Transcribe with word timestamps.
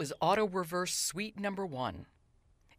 Was 0.00 0.14
Auto 0.18 0.48
Reverse 0.48 0.94
Suite 0.94 1.38
Number 1.38 1.66
One, 1.66 2.06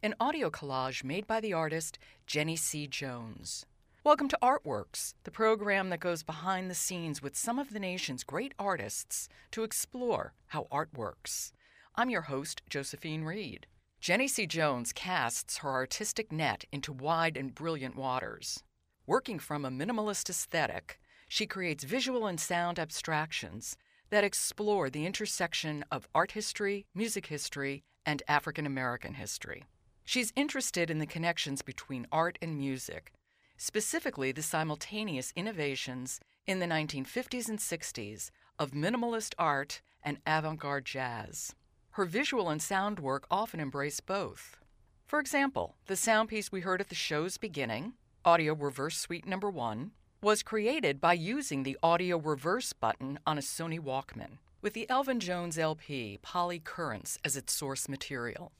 an 0.02 0.16
audio 0.20 0.50
collage 0.50 1.04
made 1.04 1.28
by 1.28 1.40
the 1.40 1.54
artist 1.54 2.00
Jennie 2.26 2.56
C. 2.56 2.88
Jones. 2.88 3.64
Welcome 4.04 4.28
to 4.30 4.40
Artworks, 4.42 5.14
the 5.24 5.30
program 5.30 5.90
that 5.92 6.00
goes 6.00 6.24
behind 6.24 6.68
the 6.68 6.74
scenes 6.74 7.22
with 7.22 7.38
some 7.38 7.60
of 7.60 7.74
the 7.74 7.80
nation's 7.80 8.24
great 8.24 8.56
artists 8.58 9.30
to 9.52 9.62
explore 9.62 10.34
how 10.48 10.66
art 10.72 10.90
works. 10.96 11.54
I'm 11.94 12.10
your 12.10 12.24
host, 12.24 12.64
Josephine 12.72 13.24
Reed. 13.24 13.68
Jennie 14.00 14.28
C. 14.28 14.48
Jones 14.48 14.92
casts 14.92 15.60
her 15.60 15.70
artistic 15.70 16.32
net 16.32 16.66
into 16.72 16.92
wide 16.92 17.38
and 17.38 17.54
brilliant 17.54 17.96
waters. 17.96 18.64
Working 19.06 19.38
from 19.38 19.64
a 19.64 19.70
minimalist 19.70 20.28
aesthetic, 20.28 21.00
she 21.28 21.46
creates 21.46 21.84
visual 21.84 22.26
and 22.26 22.40
sound 22.40 22.80
abstractions 22.80 23.78
that 24.12 24.24
explore 24.24 24.90
the 24.90 25.06
intersection 25.06 25.84
of 25.92 26.08
art 26.14 26.34
history, 26.34 26.86
music 26.94 27.28
history, 27.28 27.84
and 28.06 28.22
African 28.28 28.66
American 28.66 29.16
history. 29.16 29.64
She's 30.06 30.34
interested 30.36 30.90
in 30.90 31.00
the 31.00 31.06
connections 31.06 31.62
between 31.62 32.08
art 32.12 32.38
and 32.42 32.58
music, 32.58 33.14
specifically 33.58 34.32
the 34.32 34.42
simultaneous 34.42 35.32
innovations 35.36 36.20
in 36.46 36.60
the 36.60 36.66
1950s 36.66 37.48
and 37.48 37.60
60s 37.60 38.30
of 38.60 38.72
minimalist 38.72 39.34
art 39.40 39.82
and 40.04 40.18
avant 40.28 40.60
garde 40.60 40.86
jazz. 40.86 41.56
Her 41.92 42.06
visual 42.06 42.50
and 42.50 42.62
sound 42.62 43.00
work 43.00 43.26
often 43.32 43.60
embrace 43.60 44.00
both. 44.00 44.58
For 45.06 45.20
example, 45.20 45.76
the 45.88 45.96
sound 45.96 46.30
piece 46.30 46.52
we 46.52 46.62
heard 46.62 46.82
at 46.82 46.90
the 46.90 46.96
show's 46.96 47.38
beginning, 47.38 47.94
Auto 48.26 48.56
Reverse 48.56 48.98
Suite 48.98 49.28
Number 49.28 49.50
One, 49.50 49.92
was 50.24 50.44
created 50.44 51.02
by 51.02 51.14
using 51.14 51.64
the 51.64 51.76
audio 51.82 52.16
reverse 52.16 52.74
button 52.74 53.18
on 53.26 53.40
a 53.40 53.42
Sony 53.42 53.80
Walkman, 53.80 54.38
with 54.62 54.74
the 54.74 54.88
Elvin 54.88 55.20
Jones 55.20 55.58
LP 55.58 56.20
Poly 56.22 56.60
Currents 56.60 57.18
as 57.26 57.36
its 57.36 57.52
source 57.54 57.90
material. 57.90 58.52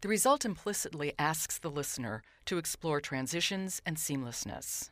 The 0.00 0.08
result 0.08 0.44
implicitly 0.44 1.12
asks 1.16 1.56
the 1.56 1.70
listener 1.70 2.24
to 2.46 2.58
explore 2.58 3.00
transitions 3.00 3.80
and 3.86 3.96
seamlessness. 3.96 4.90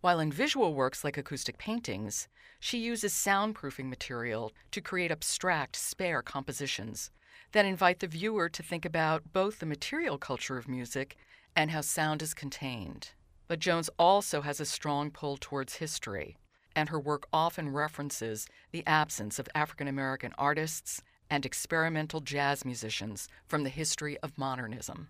While 0.00 0.18
in 0.18 0.32
visual 0.32 0.72
works 0.72 1.04
like 1.04 1.18
acoustic 1.18 1.58
paintings, 1.58 2.26
she 2.58 2.78
uses 2.78 3.12
soundproofing 3.12 3.90
material 3.90 4.50
to 4.70 4.80
create 4.80 5.10
abstract, 5.10 5.76
spare 5.76 6.22
compositions 6.22 7.10
that 7.52 7.66
invite 7.66 8.00
the 8.00 8.06
viewer 8.06 8.48
to 8.48 8.62
think 8.62 8.86
about 8.86 9.34
both 9.34 9.58
the 9.58 9.66
material 9.66 10.16
culture 10.16 10.56
of 10.56 10.68
music 10.68 11.16
and 11.54 11.70
how 11.70 11.82
sound 11.82 12.22
is 12.22 12.32
contained. 12.32 13.10
But 13.46 13.58
Jones 13.58 13.90
also 13.98 14.40
has 14.40 14.60
a 14.60 14.64
strong 14.64 15.10
pull 15.10 15.36
towards 15.36 15.76
history, 15.76 16.36
and 16.74 16.88
her 16.88 16.98
work 16.98 17.26
often 17.32 17.68
references 17.68 18.46
the 18.72 18.86
absence 18.86 19.38
of 19.38 19.48
African 19.54 19.88
American 19.88 20.32
artists 20.38 21.02
and 21.30 21.44
experimental 21.44 22.20
jazz 22.20 22.64
musicians 22.64 23.28
from 23.46 23.64
the 23.64 23.70
history 23.70 24.18
of 24.18 24.38
modernism. 24.38 25.08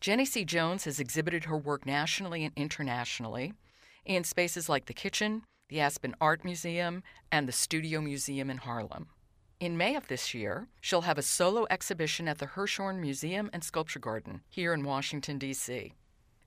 Jennie 0.00 0.24
C. 0.24 0.44
Jones 0.44 0.84
has 0.84 1.00
exhibited 1.00 1.44
her 1.44 1.56
work 1.56 1.86
nationally 1.86 2.44
and 2.44 2.52
internationally 2.56 3.54
in 4.04 4.24
spaces 4.24 4.68
like 4.68 4.86
the 4.86 4.92
Kitchen, 4.94 5.42
the 5.68 5.80
Aspen 5.80 6.14
Art 6.20 6.44
Museum, 6.44 7.02
and 7.32 7.48
the 7.48 7.52
Studio 7.52 8.00
Museum 8.00 8.50
in 8.50 8.58
Harlem. 8.58 9.08
In 9.58 9.76
May 9.76 9.96
of 9.96 10.06
this 10.08 10.34
year, 10.34 10.68
she'll 10.80 11.02
have 11.02 11.18
a 11.18 11.22
solo 11.22 11.66
exhibition 11.70 12.28
at 12.28 12.38
the 12.38 12.46
Hirshhorn 12.46 13.00
Museum 13.00 13.48
and 13.52 13.64
Sculpture 13.64 13.98
Garden 13.98 14.42
here 14.48 14.74
in 14.74 14.84
Washington, 14.84 15.38
D.C. 15.38 15.92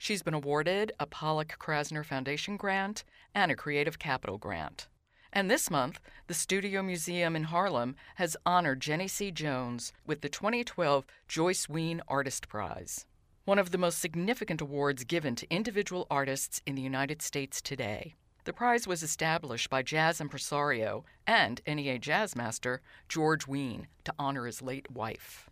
She's 0.02 0.24
been 0.24 0.34
awarded 0.34 0.94
a 0.98 1.06
Pollock 1.06 1.58
Krasner 1.60 2.06
Foundation 2.06 2.56
grant 2.56 3.04
and 3.36 3.52
a 3.52 3.56
Creative 3.56 4.00
Capital 4.00 4.38
grant. 4.38 4.88
And 5.34 5.52
this 5.52 5.70
month, 5.70 6.00
the 6.28 6.34
Studio 6.34 6.82
Museum 6.82 7.36
in 7.36 7.44
Harlem 7.44 7.98
has 8.16 8.38
honored 8.46 8.80
Jennie 8.80 9.10
C. 9.10 9.30
Jones 9.30 9.92
with 10.08 10.22
the 10.22 10.30
2012 10.30 11.06
Joyce 11.28 11.68
Wein 11.68 12.02
Artist 12.08 12.48
Prize, 12.48 13.06
one 13.44 13.60
of 13.60 13.72
the 13.72 13.78
most 13.78 14.00
significant 14.00 14.62
awards 14.62 15.04
given 15.04 15.36
to 15.36 15.54
individual 15.54 16.08
artists 16.10 16.62
in 16.66 16.76
the 16.76 16.82
United 16.82 17.22
States 17.22 17.62
today. 17.62 18.16
The 18.46 18.54
prize 18.54 18.88
was 18.88 19.04
established 19.04 19.70
by 19.70 19.84
jazz 19.84 20.22
impresario 20.22 21.04
and 21.28 21.60
NEA 21.68 22.00
jazz 22.00 22.38
master 22.38 22.82
George 23.10 23.48
Wein 23.48 23.88
to 24.06 24.14
honor 24.18 24.46
his 24.46 24.62
late 24.62 24.90
wife. 24.90 25.50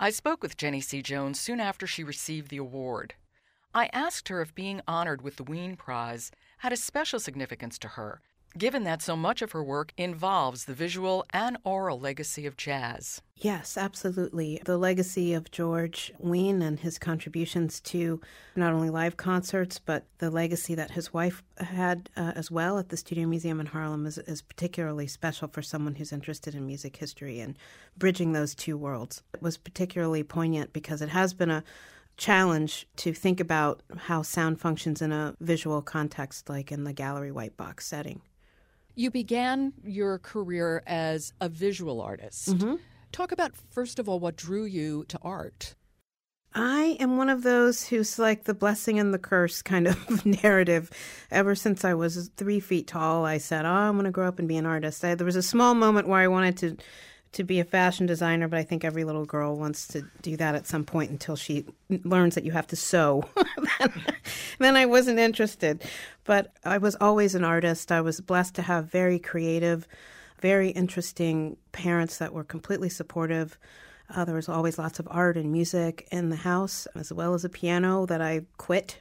I 0.00 0.10
spoke 0.10 0.42
with 0.42 0.56
Jennie 0.56 0.80
C. 0.80 1.02
Jones 1.02 1.38
soon 1.38 1.60
after 1.60 1.86
she 1.86 2.02
received 2.02 2.50
the 2.50 2.58
award. 2.58 3.14
I 3.76 3.90
asked 3.92 4.28
her 4.28 4.40
if 4.40 4.54
being 4.54 4.80
honored 4.88 5.20
with 5.20 5.36
the 5.36 5.44
Wein 5.44 5.76
Prize 5.76 6.30
had 6.60 6.72
a 6.72 6.78
special 6.78 7.20
significance 7.20 7.78
to 7.80 7.88
her, 7.88 8.22
given 8.56 8.84
that 8.84 9.02
so 9.02 9.16
much 9.16 9.42
of 9.42 9.52
her 9.52 9.62
work 9.62 9.92
involves 9.98 10.64
the 10.64 10.72
visual 10.72 11.26
and 11.28 11.58
oral 11.62 12.00
legacy 12.00 12.46
of 12.46 12.56
jazz. 12.56 13.20
Yes, 13.36 13.76
absolutely. 13.76 14.62
The 14.64 14.78
legacy 14.78 15.34
of 15.34 15.50
George 15.50 16.10
Wein 16.18 16.62
and 16.62 16.80
his 16.80 16.98
contributions 16.98 17.80
to 17.80 18.18
not 18.56 18.72
only 18.72 18.88
live 18.88 19.18
concerts, 19.18 19.78
but 19.78 20.06
the 20.20 20.30
legacy 20.30 20.74
that 20.74 20.92
his 20.92 21.12
wife 21.12 21.42
had 21.58 22.08
uh, 22.16 22.32
as 22.34 22.50
well 22.50 22.78
at 22.78 22.88
the 22.88 22.96
Studio 22.96 23.26
Museum 23.26 23.60
in 23.60 23.66
Harlem 23.66 24.06
is, 24.06 24.16
is 24.16 24.40
particularly 24.40 25.06
special 25.06 25.48
for 25.48 25.60
someone 25.60 25.96
who's 25.96 26.14
interested 26.14 26.54
in 26.54 26.66
music 26.66 26.96
history 26.96 27.40
and 27.40 27.58
bridging 27.98 28.32
those 28.32 28.54
two 28.54 28.78
worlds. 28.78 29.22
It 29.34 29.42
was 29.42 29.58
particularly 29.58 30.22
poignant 30.22 30.72
because 30.72 31.02
it 31.02 31.10
has 31.10 31.34
been 31.34 31.50
a 31.50 31.62
challenge 32.16 32.86
to 32.96 33.12
think 33.12 33.40
about 33.40 33.82
how 33.96 34.22
sound 34.22 34.60
functions 34.60 35.02
in 35.02 35.12
a 35.12 35.34
visual 35.40 35.82
context, 35.82 36.48
like 36.48 36.72
in 36.72 36.84
the 36.84 36.92
gallery 36.92 37.30
white 37.30 37.56
box 37.56 37.86
setting. 37.86 38.22
You 38.94 39.10
began 39.10 39.74
your 39.84 40.18
career 40.18 40.82
as 40.86 41.32
a 41.40 41.48
visual 41.48 42.00
artist. 42.00 42.48
Mm-hmm. 42.48 42.76
Talk 43.12 43.32
about, 43.32 43.52
first 43.70 43.98
of 43.98 44.08
all, 44.08 44.18
what 44.18 44.36
drew 44.36 44.64
you 44.64 45.04
to 45.08 45.18
art. 45.20 45.74
I 46.54 46.96
am 47.00 47.18
one 47.18 47.28
of 47.28 47.42
those 47.42 47.86
who's 47.86 48.18
like 48.18 48.44
the 48.44 48.54
blessing 48.54 48.98
and 48.98 49.12
the 49.12 49.18
curse 49.18 49.60
kind 49.60 49.86
of 49.86 50.24
narrative. 50.42 50.90
Ever 51.30 51.54
since 51.54 51.84
I 51.84 51.92
was 51.92 52.30
three 52.36 52.60
feet 52.60 52.86
tall, 52.86 53.26
I 53.26 53.36
said, 53.36 53.66
Oh, 53.66 53.68
I'm 53.68 53.94
going 53.94 54.06
to 54.06 54.10
grow 54.10 54.26
up 54.26 54.38
and 54.38 54.48
be 54.48 54.56
an 54.56 54.64
artist. 54.64 55.04
I, 55.04 55.14
there 55.14 55.26
was 55.26 55.36
a 55.36 55.42
small 55.42 55.74
moment 55.74 56.08
where 56.08 56.20
I 56.20 56.28
wanted 56.28 56.56
to 56.58 56.76
to 57.32 57.44
be 57.44 57.60
a 57.60 57.64
fashion 57.64 58.06
designer, 58.06 58.48
but 58.48 58.58
I 58.58 58.62
think 58.62 58.84
every 58.84 59.04
little 59.04 59.26
girl 59.26 59.56
wants 59.56 59.86
to 59.88 60.02
do 60.22 60.36
that 60.36 60.54
at 60.54 60.66
some 60.66 60.84
point 60.84 61.10
until 61.10 61.36
she 61.36 61.66
learns 62.04 62.34
that 62.34 62.44
you 62.44 62.52
have 62.52 62.66
to 62.68 62.76
sew. 62.76 63.24
then, 63.78 63.92
then 64.58 64.76
I 64.76 64.86
wasn't 64.86 65.18
interested. 65.18 65.82
But 66.24 66.52
I 66.64 66.78
was 66.78 66.96
always 67.00 67.34
an 67.34 67.44
artist. 67.44 67.92
I 67.92 68.00
was 68.00 68.20
blessed 68.20 68.54
to 68.56 68.62
have 68.62 68.90
very 68.90 69.18
creative, 69.18 69.86
very 70.40 70.70
interesting 70.70 71.56
parents 71.72 72.18
that 72.18 72.32
were 72.32 72.44
completely 72.44 72.88
supportive. 72.88 73.58
Uh, 74.14 74.24
there 74.24 74.34
was 74.34 74.48
always 74.48 74.78
lots 74.78 74.98
of 74.98 75.08
art 75.10 75.36
and 75.36 75.50
music 75.50 76.06
in 76.12 76.28
the 76.28 76.36
house, 76.36 76.86
as 76.94 77.12
well 77.12 77.34
as 77.34 77.44
a 77.44 77.48
piano 77.48 78.06
that 78.06 78.20
I 78.20 78.42
quit. 78.56 78.98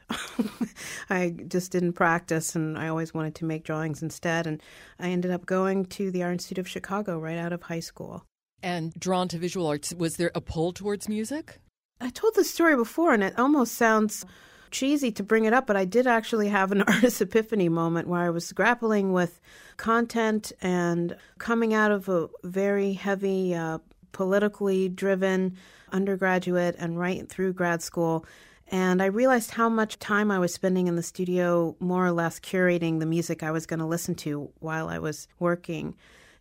I 1.09 1.35
just 1.47 1.71
didn't 1.71 1.93
practice, 1.93 2.55
and 2.55 2.77
I 2.77 2.87
always 2.87 3.13
wanted 3.13 3.35
to 3.35 3.45
make 3.45 3.63
drawings 3.63 4.01
instead. 4.01 4.47
And 4.47 4.61
I 4.99 5.09
ended 5.09 5.31
up 5.31 5.45
going 5.45 5.85
to 5.85 6.09
the 6.09 6.23
Art 6.23 6.33
Institute 6.33 6.57
of 6.57 6.67
Chicago 6.67 7.19
right 7.19 7.37
out 7.37 7.53
of 7.53 7.63
high 7.63 7.79
school. 7.79 8.25
And 8.63 8.93
drawn 8.93 9.27
to 9.27 9.37
visual 9.37 9.67
arts, 9.67 9.93
was 9.93 10.17
there 10.17 10.31
a 10.33 10.41
pull 10.41 10.73
towards 10.73 11.07
music? 11.07 11.59
I 12.01 12.09
told 12.09 12.35
this 12.35 12.51
story 12.51 12.75
before, 12.75 13.13
and 13.13 13.23
it 13.23 13.37
almost 13.37 13.75
sounds 13.75 14.25
cheesy 14.71 15.11
to 15.11 15.23
bring 15.23 15.45
it 15.45 15.53
up, 15.53 15.67
but 15.67 15.77
I 15.77 15.85
did 15.85 16.07
actually 16.07 16.49
have 16.49 16.71
an 16.71 16.81
artist 16.87 17.21
epiphany 17.21 17.69
moment 17.69 18.07
where 18.07 18.21
I 18.21 18.29
was 18.29 18.51
grappling 18.51 19.13
with 19.13 19.39
content 19.77 20.51
and 20.61 21.15
coming 21.37 21.73
out 21.73 21.91
of 21.91 22.09
a 22.09 22.27
very 22.43 22.93
heavy 22.93 23.55
uh, 23.55 23.79
politically 24.15 24.87
driven 24.87 25.57
undergraduate 25.91 26.73
and 26.79 26.97
right 26.97 27.27
through 27.27 27.51
grad 27.51 27.81
school. 27.81 28.25
And 28.69 29.03
I 29.03 29.07
realized 29.07 29.51
how 29.51 29.67
much 29.67 29.99
time 29.99 30.31
I 30.31 30.39
was 30.39 30.53
spending 30.53 30.87
in 30.87 30.95
the 30.95 31.03
studio, 31.03 31.75
more 31.81 32.05
or 32.05 32.13
less 32.13 32.39
curating 32.39 33.01
the 33.01 33.05
music 33.05 33.43
I 33.43 33.51
was 33.51 33.65
going 33.65 33.81
to 33.81 33.85
listen 33.85 34.15
to 34.15 34.49
while 34.59 34.87
I 34.87 34.99
was 34.99 35.27
working. 35.37 35.95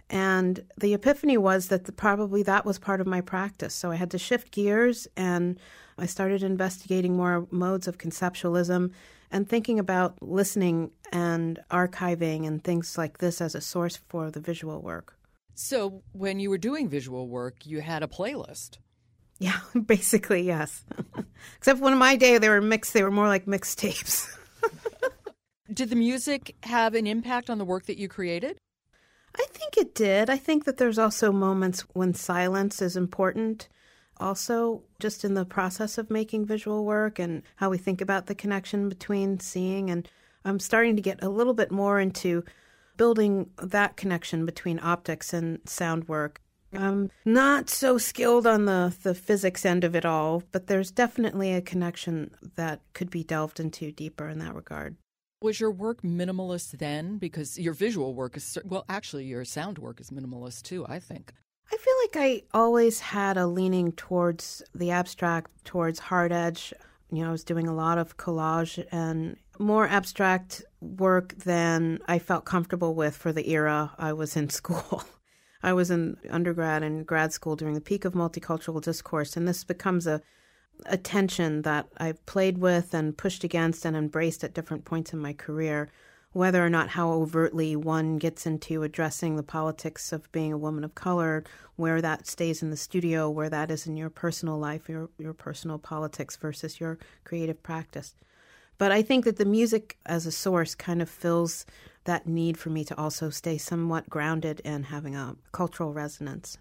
And 0.09 0.65
the 0.79 0.95
epiphany 0.95 1.37
was 1.37 1.67
that 1.67 1.87
the, 1.87 1.93
probably 1.93 2.45
that 2.45 2.65
was 2.65 2.79
part 2.79 3.01
of 3.01 3.09
my 3.09 3.21
practice. 3.21 3.75
So 3.75 3.91
I 3.91 3.97
had 3.97 4.13
to 4.13 4.19
shift 4.19 4.53
gears 4.53 5.09
and 5.17 5.59
I 5.99 6.07
started 6.07 6.45
investigating 6.45 7.17
more 7.17 7.49
modes 7.51 7.89
of 7.89 7.99
conceptualism 7.99 8.93
and 9.33 9.49
thinking 9.49 9.81
about 9.81 10.15
listening 10.23 10.93
and 11.13 11.59
archiving 11.73 12.47
and 12.47 12.63
things 12.63 12.97
like 12.97 13.19
this 13.19 13.41
as 13.41 13.57
a 13.57 13.61
source 13.61 13.97
for 13.97 14.31
the 14.31 14.41
visual 14.41 14.81
work. 14.81 15.14
So, 15.55 16.03
when 16.13 16.41
you 16.41 16.51
were 16.51 16.59
doing 16.59 16.89
visual 16.89 17.29
work, 17.29 17.65
you 17.65 17.81
had 17.81 18.03
a 18.03 18.09
playlist. 18.09 18.79
Yeah, 19.39 19.61
basically, 19.87 20.43
yes. 20.43 20.85
Except 21.59 21.81
when 21.81 21.93
in 21.93 21.99
my 21.99 22.17
day 22.17 22.39
they 22.39 22.49
were 22.49 22.61
mixed, 22.61 22.93
they 22.93 23.03
were 23.03 23.11
more 23.11 23.29
like 23.29 23.47
mixtapes. 23.47 24.29
did 25.73 25.91
the 25.91 25.97
music 25.97 26.57
have 26.63 26.95
an 26.95 27.07
impact 27.07 27.51
on 27.51 27.59
the 27.59 27.65
work 27.65 27.87
that 27.87 27.99
you 27.99 28.09
created? 28.09 28.57
I 29.37 29.47
think 29.51 29.77
it 29.77 29.95
did. 29.95 30.31
I 30.31 30.37
think 30.37 30.65
that 30.65 30.77
there's 30.77 30.99
also 30.99 31.33
moments 31.33 31.81
when 31.93 32.15
silence 32.15 32.81
is 32.81 32.97
important. 32.97 33.69
Also, 34.19 34.83
just 35.01 35.25
in 35.25 35.35
the 35.35 35.45
process 35.45 35.99
of 35.99 36.11
making 36.11 36.47
visual 36.47 36.85
work 36.85 37.19
and 37.19 37.43
how 37.57 37.69
we 37.69 37.79
think 37.79 38.01
about 38.01 38.27
the 38.27 38.35
connection 38.35 38.89
between 38.89 39.41
seeing 39.41 39.91
and 39.91 40.09
I'm 40.45 40.61
starting 40.61 40.95
to 40.97 41.03
get 41.03 41.23
a 41.23 41.29
little 41.29 41.55
bit 41.55 41.71
more 41.71 41.99
into 41.99 42.45
building 42.97 43.51
that 43.63 43.97
connection 43.97 44.47
between 44.47 44.81
optics 44.83 45.33
and 45.33 45.61
sound 45.67 46.09
work. 46.09 46.41
I'm 46.73 47.11
not 47.25 47.71
so 47.71 47.99
skilled 47.99 48.47
on 48.47 48.65
the, 48.65 48.95
the 49.03 49.15
physics 49.15 49.65
end 49.65 49.85
of 49.85 49.95
it 49.95 50.05
all, 50.05 50.43
but 50.51 50.67
there's 50.67 50.91
definitely 50.91 51.55
a 51.55 51.63
connection 51.63 52.33
that 52.57 52.81
could 52.95 53.11
be 53.11 53.23
delved 53.23 53.61
into 53.61 53.93
deeper 53.93 54.29
in 54.29 54.39
that 54.41 54.55
regard. 54.55 54.97
Was 55.41 55.61
your 55.61 55.71
work 55.71 56.03
minimalist 56.03 56.79
then? 56.79 57.19
Because 57.19 57.59
your 57.59 57.75
visual 57.75 58.15
work 58.15 58.37
is, 58.37 58.59
well, 58.65 58.85
actually, 58.89 59.25
your 59.25 59.45
sound 59.45 59.79
work 59.79 60.01
is 60.01 60.11
minimalist 60.11 60.63
too, 60.63 60.85
I 60.89 60.99
think. 60.99 61.33
I 61.73 61.77
feel 61.77 61.95
like 62.03 62.17
I 62.17 62.43
always 62.53 63.01
had 63.01 63.37
a 63.37 63.47
leaning 63.47 63.93
towards 63.93 64.63
the 64.75 64.91
abstract, 64.91 65.65
towards 65.65 65.99
hard 65.99 66.33
edge. 66.33 66.73
You 67.11 67.23
know, 67.23 67.29
I 67.29 67.33
was 67.33 67.45
doing 67.45 67.69
a 67.69 67.75
lot 67.75 67.99
of 67.99 68.17
collage 68.17 68.85
and 68.91 69.37
more 69.59 69.87
abstract 69.87 70.63
work 70.81 71.35
than 71.37 72.01
I 72.07 72.19
felt 72.19 72.45
comfortable 72.45 72.95
with 72.95 73.17
for 73.17 73.33
the 73.33 73.51
era 73.51 73.93
I 73.99 74.13
was 74.13 74.37
in 74.37 74.51
school. 74.61 75.05
I 75.63 75.73
was 75.73 75.91
in 75.91 76.19
undergrad 76.31 76.83
and 76.83 77.07
grad 77.07 77.33
school 77.33 77.57
during 77.57 77.75
the 77.75 77.81
peak 77.81 78.05
of 78.05 78.13
multicultural 78.13 78.83
discourse, 78.83 79.37
and 79.37 79.49
this 79.49 79.65
becomes 79.65 80.07
a 80.07 80.21
a 80.87 80.97
tension 80.97 81.63
that 81.63 81.89
I've 81.97 82.25
played 82.27 82.59
with 82.59 82.95
and 82.95 83.17
pushed 83.17 83.45
against 83.45 83.85
and 83.85 83.97
embraced 83.97 84.45
at 84.45 84.55
different 84.55 84.85
points 84.85 85.13
in 85.13 85.19
my 85.19 85.33
career, 85.33 85.89
whether 86.33 86.65
or 86.65 86.71
not 86.71 86.91
how 86.91 87.13
overtly 87.13 87.77
one 87.77 88.19
gets 88.19 88.47
into 88.47 88.83
addressing 88.83 89.37
the 89.37 89.43
politics 89.43 90.13
of 90.13 90.31
being 90.33 90.53
a 90.53 90.59
woman 90.59 90.85
of 90.85 90.95
color, 90.95 91.45
where 91.77 92.03
that 92.03 92.27
stays 92.27 92.63
in 92.63 92.71
the 92.71 92.77
studio, 92.77 93.31
where 93.31 93.49
that 93.49 93.71
is 93.71 93.87
in 93.87 93.97
your 93.97 94.11
personal 94.11 94.59
life, 94.59 94.89
your 94.89 95.11
your 95.19 95.33
personal 95.33 95.79
politics 95.79 96.37
versus 96.37 96.81
your 96.81 96.99
creative 97.25 97.63
practice. 97.63 98.15
But 98.79 98.93
I 98.93 99.03
think 99.03 99.25
that 99.25 99.37
the 99.37 99.45
music 99.45 99.99
as 100.07 100.27
a 100.27 100.33
source 100.33 100.75
kind 100.75 101.01
of 101.01 101.09
fills 101.09 101.65
that 102.05 102.27
need 102.27 102.59
for 102.59 102.71
me 102.71 102.85
to 102.85 102.99
also 102.99 103.31
stay 103.31 103.57
somewhat 103.59 104.11
grounded 104.11 104.61
in 104.61 104.85
having 104.85 105.15
a 105.15 105.37
cultural 105.53 105.93
resonance. 105.93 106.59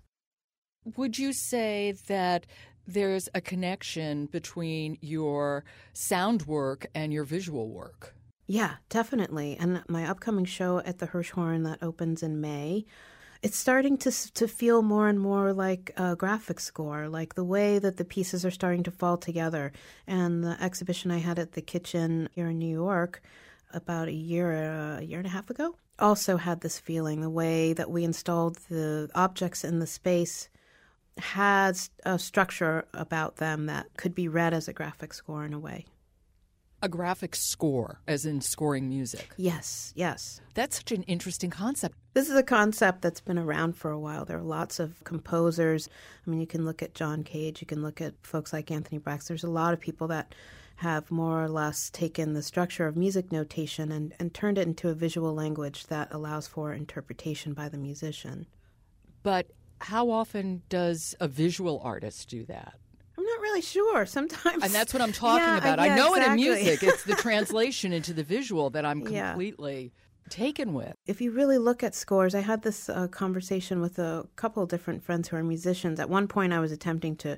Would 0.97 1.17
you 1.17 1.33
say 1.33 1.93
that 2.07 2.45
there's 2.85 3.29
a 3.33 3.41
connection 3.41 4.25
between 4.27 4.97
your 5.01 5.63
sound 5.93 6.43
work 6.43 6.85
and 6.93 7.13
your 7.13 7.23
visual 7.23 7.69
work? 7.69 8.15
Yeah, 8.47 8.75
definitely. 8.89 9.55
And 9.57 9.83
my 9.87 10.05
upcoming 10.05 10.45
show 10.45 10.79
at 10.79 10.99
the 10.99 11.07
Hirshhorn 11.07 11.63
that 11.63 11.81
opens 11.81 12.21
in 12.21 12.41
May, 12.41 12.85
it's 13.43 13.57
starting 13.57 13.97
to 13.97 14.11
to 14.33 14.47
feel 14.47 14.81
more 14.81 15.09
and 15.09 15.19
more 15.19 15.51
like 15.51 15.91
a 15.97 16.15
graphic 16.15 16.61
score, 16.61 17.09
like 17.09 17.35
the 17.35 17.43
way 17.43 17.77
that 17.77 17.97
the 17.97 18.05
pieces 18.05 18.45
are 18.45 18.51
starting 18.51 18.83
to 18.83 18.91
fall 18.91 19.17
together. 19.17 19.73
And 20.07 20.43
the 20.43 20.57
exhibition 20.63 21.11
I 21.11 21.17
had 21.17 21.37
at 21.37 21.51
the 21.51 21.61
Kitchen 21.61 22.29
here 22.33 22.47
in 22.47 22.57
New 22.57 22.73
York 22.73 23.21
about 23.73 24.07
a 24.07 24.13
year, 24.13 24.53
uh, 24.53 24.99
a 24.99 25.03
year 25.03 25.19
and 25.19 25.27
a 25.27 25.31
half 25.31 25.49
ago, 25.49 25.75
also 25.99 26.37
had 26.37 26.61
this 26.61 26.79
feeling. 26.79 27.19
The 27.19 27.29
way 27.29 27.73
that 27.73 27.91
we 27.91 28.05
installed 28.05 28.59
the 28.69 29.09
objects 29.13 29.65
in 29.65 29.79
the 29.79 29.87
space 29.87 30.47
has 31.17 31.89
a 32.05 32.17
structure 32.17 32.85
about 32.93 33.35
them 33.35 33.65
that 33.65 33.87
could 33.97 34.15
be 34.15 34.29
read 34.29 34.53
as 34.53 34.69
a 34.69 34.73
graphic 34.73 35.13
score 35.13 35.43
in 35.43 35.53
a 35.53 35.59
way. 35.59 35.85
A 36.83 36.89
graphic 36.89 37.33
score, 37.33 38.01
as 38.09 38.25
in 38.25 38.41
scoring 38.41 38.89
music. 38.89 39.29
Yes, 39.37 39.93
yes. 39.95 40.41
That's 40.53 40.75
such 40.75 40.91
an 40.91 41.03
interesting 41.03 41.49
concept. 41.49 41.95
This 42.13 42.29
is 42.29 42.35
a 42.35 42.43
concept 42.43 43.01
that's 43.01 43.21
been 43.21 43.39
around 43.39 43.77
for 43.77 43.89
a 43.89 43.97
while. 43.97 44.25
There 44.25 44.37
are 44.37 44.43
lots 44.43 44.81
of 44.81 45.01
composers. 45.05 45.87
I 46.27 46.29
mean, 46.29 46.41
you 46.41 46.45
can 46.45 46.65
look 46.65 46.83
at 46.83 46.93
John 46.93 47.23
Cage, 47.23 47.61
you 47.61 47.67
can 47.67 47.81
look 47.81 48.01
at 48.01 48.15
folks 48.21 48.51
like 48.51 48.69
Anthony 48.69 48.97
Braxton. 48.97 49.33
There's 49.33 49.45
a 49.45 49.49
lot 49.49 49.73
of 49.73 49.79
people 49.79 50.07
that 50.09 50.35
have 50.75 51.09
more 51.09 51.41
or 51.41 51.47
less 51.47 51.89
taken 51.89 52.33
the 52.33 52.43
structure 52.43 52.85
of 52.85 52.97
music 52.97 53.31
notation 53.31 53.89
and, 53.89 54.13
and 54.19 54.33
turned 54.33 54.57
it 54.57 54.67
into 54.67 54.89
a 54.89 54.93
visual 54.93 55.33
language 55.33 55.87
that 55.87 56.13
allows 56.13 56.47
for 56.47 56.73
interpretation 56.73 57.53
by 57.53 57.69
the 57.69 57.77
musician. 57.77 58.45
But 59.23 59.47
how 59.79 60.09
often 60.09 60.63
does 60.67 61.15
a 61.21 61.29
visual 61.29 61.79
artist 61.81 62.27
do 62.27 62.43
that? 62.47 62.73
Really 63.53 63.61
sure. 63.61 64.05
Sometimes, 64.07 64.63
and 64.63 64.73
that's 64.73 64.93
what 64.93 65.01
I'm 65.01 65.11
talking 65.13 65.45
yeah, 65.45 65.57
about. 65.57 65.77
Yeah, 65.77 65.93
I 65.93 65.95
know 65.95 66.15
exactly. 66.15 66.43
it 66.43 66.49
in 66.49 66.55
music; 66.55 66.83
it's 66.83 67.03
the 67.03 67.15
translation 67.21 67.93
into 67.93 68.11
the 68.11 68.23
visual 68.23 68.71
that 68.71 68.83
I'm 68.83 69.03
completely 69.03 69.91
yeah. 69.93 70.29
taken 70.29 70.73
with. 70.73 70.95
If 71.05 71.21
you 71.21 71.29
really 71.29 71.59
look 71.59 71.83
at 71.83 71.93
scores, 71.93 72.33
I 72.33 72.39
had 72.39 72.63
this 72.63 72.89
uh, 72.89 73.07
conversation 73.09 73.79
with 73.79 73.99
a 73.99 74.27
couple 74.37 74.63
of 74.63 74.69
different 74.69 75.03
friends 75.03 75.27
who 75.27 75.37
are 75.37 75.43
musicians. 75.43 75.99
At 75.99 76.09
one 76.09 76.27
point, 76.27 76.51
I 76.51 76.59
was 76.59 76.71
attempting 76.71 77.15
to 77.17 77.37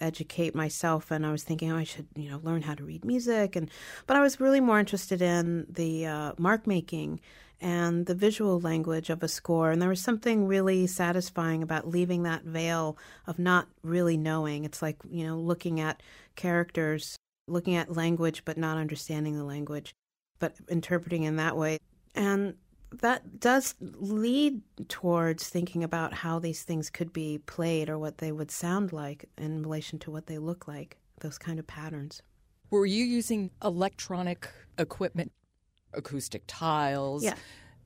educate 0.00 0.54
myself 0.54 1.12
and 1.12 1.24
I 1.24 1.30
was 1.30 1.44
thinking 1.44 1.70
oh, 1.70 1.76
I 1.76 1.84
should 1.84 2.08
you 2.16 2.28
know 2.28 2.40
learn 2.42 2.62
how 2.62 2.74
to 2.74 2.82
read 2.82 3.04
music 3.04 3.54
and 3.54 3.70
but 4.08 4.16
I 4.16 4.20
was 4.20 4.40
really 4.40 4.58
more 4.60 4.80
interested 4.80 5.22
in 5.22 5.66
the 5.68 6.04
uh, 6.04 6.32
mark 6.36 6.66
making 6.66 7.20
and 7.64 8.04
the 8.04 8.14
visual 8.14 8.60
language 8.60 9.08
of 9.08 9.22
a 9.22 9.28
score. 9.28 9.70
And 9.70 9.80
there 9.80 9.88
was 9.88 10.02
something 10.02 10.46
really 10.46 10.86
satisfying 10.86 11.62
about 11.62 11.88
leaving 11.88 12.22
that 12.24 12.44
veil 12.44 12.98
of 13.26 13.38
not 13.38 13.68
really 13.82 14.18
knowing. 14.18 14.66
It's 14.66 14.82
like 14.82 14.98
you 15.10 15.26
know 15.26 15.38
looking 15.38 15.80
at 15.80 16.02
characters 16.36 17.16
looking 17.48 17.74
at 17.74 17.96
language 17.96 18.42
but 18.44 18.56
not 18.56 18.76
understanding 18.78 19.36
the 19.36 19.44
language 19.44 19.94
but 20.38 20.54
interpreting 20.68 21.22
in 21.22 21.36
that 21.36 21.56
way. 21.56 21.78
And 22.14 22.54
that 23.00 23.40
does 23.40 23.74
lead 23.80 24.60
towards 24.88 25.48
thinking 25.48 25.82
about 25.82 26.12
how 26.12 26.38
these 26.38 26.62
things 26.62 26.90
could 26.90 27.12
be 27.12 27.38
played 27.38 27.88
or 27.88 27.98
what 27.98 28.18
they 28.18 28.30
would 28.30 28.50
sound 28.50 28.92
like 28.92 29.24
in 29.38 29.62
relation 29.62 29.98
to 30.00 30.10
what 30.10 30.26
they 30.26 30.38
look 30.38 30.68
like, 30.68 30.98
those 31.20 31.38
kind 31.38 31.58
of 31.58 31.66
patterns. 31.66 32.20
Were 32.70 32.86
you 32.86 33.04
using 33.04 33.50
electronic 33.62 34.48
equipment, 34.78 35.32
acoustic 35.96 36.42
tiles, 36.46 37.24
yeah. 37.24 37.34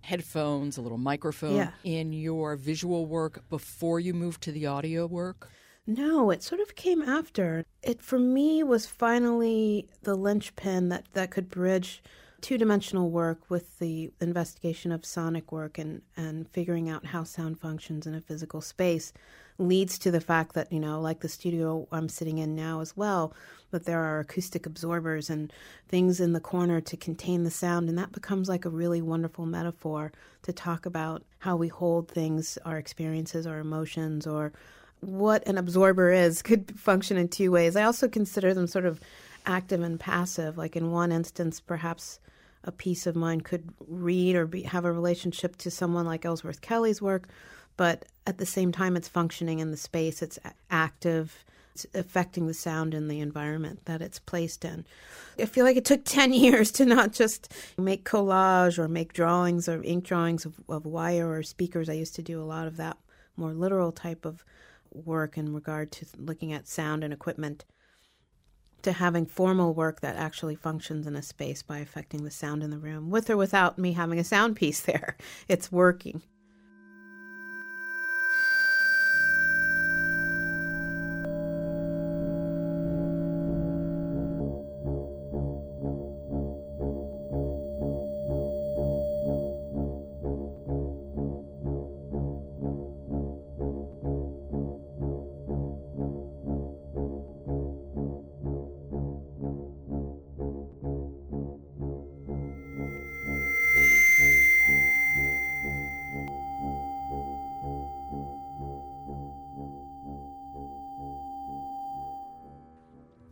headphones, 0.00 0.76
a 0.76 0.80
little 0.80 0.98
microphone 0.98 1.56
yeah. 1.56 1.70
in 1.84 2.12
your 2.12 2.56
visual 2.56 3.06
work 3.06 3.42
before 3.48 4.00
you 4.00 4.14
moved 4.14 4.42
to 4.42 4.52
the 4.52 4.66
audio 4.66 5.06
work? 5.06 5.50
No, 5.86 6.30
it 6.30 6.42
sort 6.42 6.60
of 6.60 6.74
came 6.74 7.00
after. 7.00 7.64
It 7.82 8.02
for 8.02 8.18
me 8.18 8.62
was 8.62 8.86
finally 8.86 9.88
the 10.02 10.14
linchpin 10.14 10.90
that, 10.90 11.06
that 11.14 11.30
could 11.30 11.48
bridge 11.48 12.02
two 12.40 12.58
dimensional 12.58 13.10
work 13.10 13.50
with 13.50 13.78
the 13.78 14.12
investigation 14.20 14.92
of 14.92 15.04
sonic 15.04 15.50
work 15.50 15.78
and, 15.78 16.02
and 16.16 16.48
figuring 16.50 16.88
out 16.88 17.06
how 17.06 17.24
sound 17.24 17.58
functions 17.58 18.06
in 18.06 18.14
a 18.14 18.20
physical 18.20 18.60
space 18.60 19.12
leads 19.58 19.98
to 19.98 20.10
the 20.10 20.20
fact 20.20 20.54
that, 20.54 20.72
you 20.72 20.78
know, 20.78 21.00
like 21.00 21.20
the 21.20 21.28
studio 21.28 21.86
I'm 21.90 22.08
sitting 22.08 22.38
in 22.38 22.54
now 22.54 22.80
as 22.80 22.96
well, 22.96 23.34
that 23.70 23.84
there 23.84 24.02
are 24.02 24.20
acoustic 24.20 24.66
absorbers 24.66 25.28
and 25.28 25.52
things 25.88 26.20
in 26.20 26.32
the 26.32 26.40
corner 26.40 26.80
to 26.80 26.96
contain 26.96 27.44
the 27.44 27.50
sound. 27.50 27.88
And 27.88 27.98
that 27.98 28.12
becomes 28.12 28.48
like 28.48 28.64
a 28.64 28.70
really 28.70 29.02
wonderful 29.02 29.46
metaphor 29.46 30.12
to 30.42 30.52
talk 30.52 30.86
about 30.86 31.22
how 31.40 31.56
we 31.56 31.68
hold 31.68 32.08
things, 32.08 32.56
our 32.64 32.78
experiences, 32.78 33.46
our 33.46 33.58
emotions, 33.58 34.26
or 34.26 34.52
what 35.00 35.46
an 35.46 35.58
absorber 35.58 36.12
is 36.12 36.42
could 36.48 36.78
function 36.78 37.16
in 37.16 37.28
two 37.28 37.50
ways. 37.50 37.76
I 37.76 37.82
also 37.82 38.08
consider 38.08 38.54
them 38.54 38.66
sort 38.66 38.86
of 38.86 39.00
active 39.44 39.82
and 39.82 39.98
passive. 39.98 40.56
Like 40.56 40.76
in 40.76 40.92
one 40.92 41.10
instance, 41.10 41.60
perhaps 41.60 42.20
a 42.64 42.72
piece 42.72 43.06
of 43.06 43.16
mine 43.16 43.40
could 43.40 43.68
read 43.86 44.36
or 44.36 44.46
be, 44.46 44.62
have 44.62 44.84
a 44.84 44.92
relationship 44.92 45.56
to 45.56 45.70
someone 45.70 46.06
like 46.06 46.24
Ellsworth 46.24 46.60
Kelly's 46.60 47.00
work, 47.00 47.28
but 47.78 48.04
at 48.26 48.36
the 48.36 48.44
same 48.44 48.72
time, 48.72 48.94
it's 48.94 49.08
functioning 49.08 49.60
in 49.60 49.70
the 49.70 49.76
space, 49.78 50.20
it's 50.20 50.38
active, 50.70 51.44
it's 51.74 51.86
affecting 51.94 52.46
the 52.46 52.52
sound 52.52 52.92
in 52.92 53.08
the 53.08 53.20
environment 53.20 53.86
that 53.86 54.02
it's 54.02 54.18
placed 54.18 54.64
in. 54.66 54.84
I 55.38 55.46
feel 55.46 55.64
like 55.64 55.78
it 55.78 55.86
took 55.86 56.04
10 56.04 56.34
years 56.34 56.70
to 56.72 56.84
not 56.84 57.12
just 57.12 57.54
make 57.78 58.04
collage 58.04 58.78
or 58.78 58.88
make 58.88 59.14
drawings 59.14 59.68
or 59.68 59.82
ink 59.82 60.04
drawings 60.04 60.44
of, 60.44 60.60
of 60.68 60.84
wire 60.84 61.30
or 61.30 61.42
speakers. 61.42 61.88
I 61.88 61.94
used 61.94 62.16
to 62.16 62.22
do 62.22 62.42
a 62.42 62.44
lot 62.44 62.66
of 62.66 62.76
that 62.76 62.98
more 63.36 63.54
literal 63.54 63.92
type 63.92 64.24
of 64.24 64.44
work 64.92 65.38
in 65.38 65.54
regard 65.54 65.92
to 65.92 66.06
looking 66.18 66.52
at 66.52 66.66
sound 66.66 67.04
and 67.04 67.12
equipment 67.12 67.64
to 68.82 68.92
having 68.92 69.26
formal 69.26 69.72
work 69.72 70.00
that 70.00 70.16
actually 70.16 70.56
functions 70.56 71.06
in 71.06 71.14
a 71.14 71.22
space 71.22 71.62
by 71.62 71.78
affecting 71.78 72.24
the 72.24 72.30
sound 72.30 72.62
in 72.62 72.70
the 72.70 72.78
room, 72.78 73.10
with 73.10 73.30
or 73.30 73.36
without 73.36 73.78
me 73.78 73.92
having 73.92 74.18
a 74.18 74.24
sound 74.24 74.56
piece 74.56 74.80
there. 74.82 75.16
It's 75.48 75.70
working. 75.70 76.22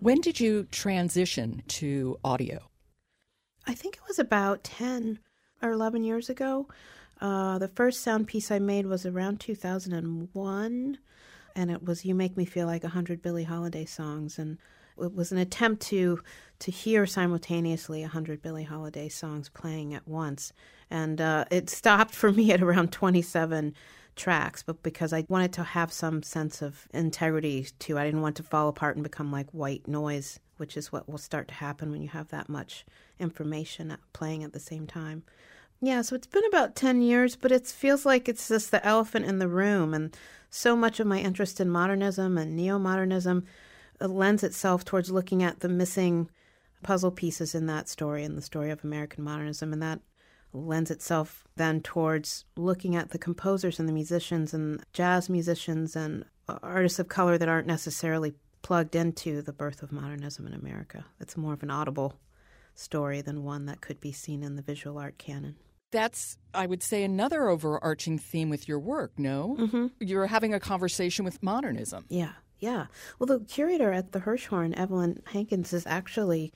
When 0.07 0.21
did 0.21 0.39
you 0.39 0.69
transition 0.71 1.65
to 1.67 2.17
audio? 2.23 2.71
I 3.67 3.75
think 3.75 3.97
it 3.97 4.07
was 4.07 4.21
about 4.21 4.63
10 4.63 5.19
or 5.61 5.73
11 5.73 6.05
years 6.05 6.31
ago. 6.31 6.69
Uh, 7.21 7.59
the 7.59 7.67
first 7.67 8.03
sound 8.03 8.29
piece 8.29 8.53
I 8.53 8.61
made 8.61 8.87
was 8.87 9.05
around 9.05 9.41
2001, 9.41 10.99
and 11.57 11.71
it 11.73 11.83
was 11.83 12.05
"You 12.05 12.15
Make 12.15 12.37
Me 12.37 12.45
Feel 12.45 12.69
Like 12.69 12.85
a 12.85 12.91
Hundred 12.91 13.21
Billie 13.21 13.43
Holiday 13.43 13.85
Songs," 13.85 14.39
and 14.39 14.59
it 14.97 15.13
was 15.13 15.33
an 15.33 15.39
attempt 15.39 15.83
to 15.89 16.21
to 16.61 16.71
hear 16.71 17.05
simultaneously 17.05 18.05
a 18.05 18.09
hundred 18.09 18.41
Billie 18.41 18.63
Holiday 18.63 19.09
songs 19.09 19.49
playing 19.49 19.93
at 19.93 20.07
once, 20.07 20.53
and 20.89 21.21
uh, 21.21 21.47
it 21.51 21.69
stopped 21.69 22.15
for 22.15 22.31
me 22.31 22.53
at 22.53 22.63
around 22.63 22.93
27 22.93 23.75
tracks, 24.17 24.63
but 24.63 24.83
because 24.83 25.13
I 25.13 25.25
wanted 25.29 25.53
to 25.55 25.63
have 25.63 25.93
some 25.93 26.23
sense 26.23 26.63
of 26.63 26.89
integrity 26.93 27.69
too, 27.79 27.99
I 27.99 28.05
didn't 28.05 28.23
want 28.23 28.37
to 28.37 28.43
fall 28.43 28.69
apart 28.69 28.97
and 28.97 29.03
become 29.03 29.31
like 29.31 29.51
white 29.53 29.87
noise, 29.87 30.41
which 30.57 30.77
is 30.77 30.91
what 30.91 31.09
will 31.09 31.19
start 31.19 31.49
to 31.49 31.55
happen 31.55 31.91
when 31.91 32.03
you 32.03 32.09
have 32.09 32.29
that 32.29 32.49
much 32.49 32.85
information 33.21 33.97
playing 34.13 34.43
at 34.43 34.53
the 34.53 34.61
same 34.61 34.87
time. 34.87 35.23
Yeah, 35.81 36.03
so 36.03 36.17
it's 36.17 36.27
been 36.27 36.45
about 36.47 36.75
10 36.75 37.03
years, 37.03 37.37
but 37.37 37.53
it 37.53 37.67
feels 37.67 38.07
like 38.07 38.29
it's 38.29 38.49
just 38.49 38.71
the 38.71 38.85
elephant 38.85 39.27
in 39.27 39.39
the 39.39 39.49
room. 39.49 39.93
And 39.93 40.17
so 40.49 40.75
much 40.75 41.01
of 41.01 41.07
my 41.07 41.21
interest 41.21 41.61
in 41.61 41.69
modernism 41.69 42.39
and 42.39 42.57
neo 42.57 42.79
modernism 42.79 43.45
uh, 44.01 44.09
lends 44.09 44.43
itself 44.43 44.85
towards 44.85 45.11
looking 45.11 45.43
at 45.43 45.61
the 45.61 45.69
missing 45.69 46.31
puzzle 46.83 47.11
pieces 47.11 47.55
in 47.55 47.67
that 47.67 47.89
story, 47.89 48.25
in 48.25 48.37
the 48.37 48.43
story 48.43 48.71
of 48.71 48.85
American 48.85 49.23
modernism. 49.25 49.73
And 49.73 49.83
that 49.83 50.01
lends 50.57 50.91
itself 50.91 51.45
then 51.57 51.81
towards 51.81 52.45
looking 52.57 52.97
at 52.97 53.11
the 53.11 53.19
composers 53.19 53.79
and 53.79 53.89
the 53.89 53.93
musicians 53.93 54.55
and 54.55 54.83
jazz 54.93 55.29
musicians 55.29 55.95
and 55.97 56.25
artists 56.63 56.99
of 56.99 57.09
color 57.09 57.37
that 57.39 57.49
aren't 57.49 57.67
necessarily 57.67 58.35
plugged 58.63 58.97
into 58.97 59.43
the 59.43 59.53
birth 59.53 59.83
of 59.83 59.93
modernism 59.93 60.47
in 60.47 60.53
America. 60.53 61.05
It's 61.21 61.37
more 61.37 61.53
of 61.53 61.63
an 61.63 61.71
audible 61.71 62.15
story 62.75 63.21
than 63.21 63.45
one 63.45 63.67
that 63.67 63.81
could 63.81 64.01
be 64.01 64.13
seen 64.13 64.43
in 64.43 64.57
the 64.57 64.63
visual 64.63 64.99
art 64.99 65.19
canon. 65.19 65.57
That's, 65.93 66.37
I 66.53 66.67
would 66.67 66.83
say, 66.83 67.05
another 67.05 67.49
overarching 67.49 68.19
theme 68.19 68.51
with 68.51 68.67
your 68.69 68.81
work, 68.81 69.13
no? 69.19 69.57
Mm-hmm. 69.59 69.87
You're 70.01 70.27
having 70.27 70.53
a 70.53 70.61
conversation 70.61 71.25
with 71.25 71.43
modernism. 71.43 72.07
Yeah, 72.09 72.33
yeah. 72.59 72.87
Well, 73.19 73.27
the 73.27 73.45
curator 73.45 73.93
at 73.93 74.13
the 74.13 74.21
Hirshhorn, 74.21 74.77
Evelyn 74.77 75.23
Hankins, 75.27 75.73
is 75.73 75.87
actually 75.87 76.53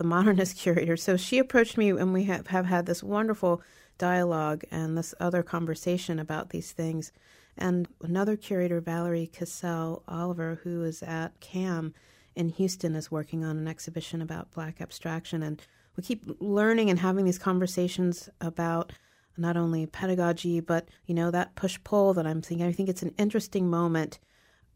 the 0.00 0.04
modernist 0.04 0.56
curator. 0.58 0.96
So 0.96 1.18
she 1.18 1.38
approached 1.38 1.76
me, 1.76 1.90
and 1.90 2.14
we 2.14 2.24
have, 2.24 2.46
have 2.46 2.64
had 2.64 2.86
this 2.86 3.02
wonderful 3.02 3.62
dialogue 3.98 4.64
and 4.70 4.96
this 4.96 5.14
other 5.20 5.42
conversation 5.42 6.18
about 6.18 6.48
these 6.48 6.72
things. 6.72 7.12
And 7.58 7.86
another 8.00 8.34
curator, 8.34 8.80
Valerie 8.80 9.30
Cassel 9.30 10.02
Oliver, 10.08 10.58
who 10.64 10.82
is 10.84 11.02
at 11.02 11.38
CAM 11.40 11.92
in 12.34 12.48
Houston, 12.48 12.94
is 12.94 13.10
working 13.10 13.44
on 13.44 13.58
an 13.58 13.68
exhibition 13.68 14.22
about 14.22 14.52
Black 14.52 14.80
abstraction. 14.80 15.42
And 15.42 15.60
we 15.98 16.02
keep 16.02 16.22
learning 16.40 16.88
and 16.88 16.98
having 16.98 17.26
these 17.26 17.38
conversations 17.38 18.30
about 18.40 18.92
not 19.36 19.58
only 19.58 19.84
pedagogy, 19.84 20.60
but 20.60 20.88
you 21.04 21.14
know 21.14 21.30
that 21.30 21.56
push 21.56 21.78
pull 21.84 22.14
that 22.14 22.26
I'm 22.26 22.40
thinking. 22.40 22.66
I 22.66 22.72
think 22.72 22.88
it's 22.88 23.02
an 23.02 23.14
interesting 23.18 23.68
moment 23.68 24.18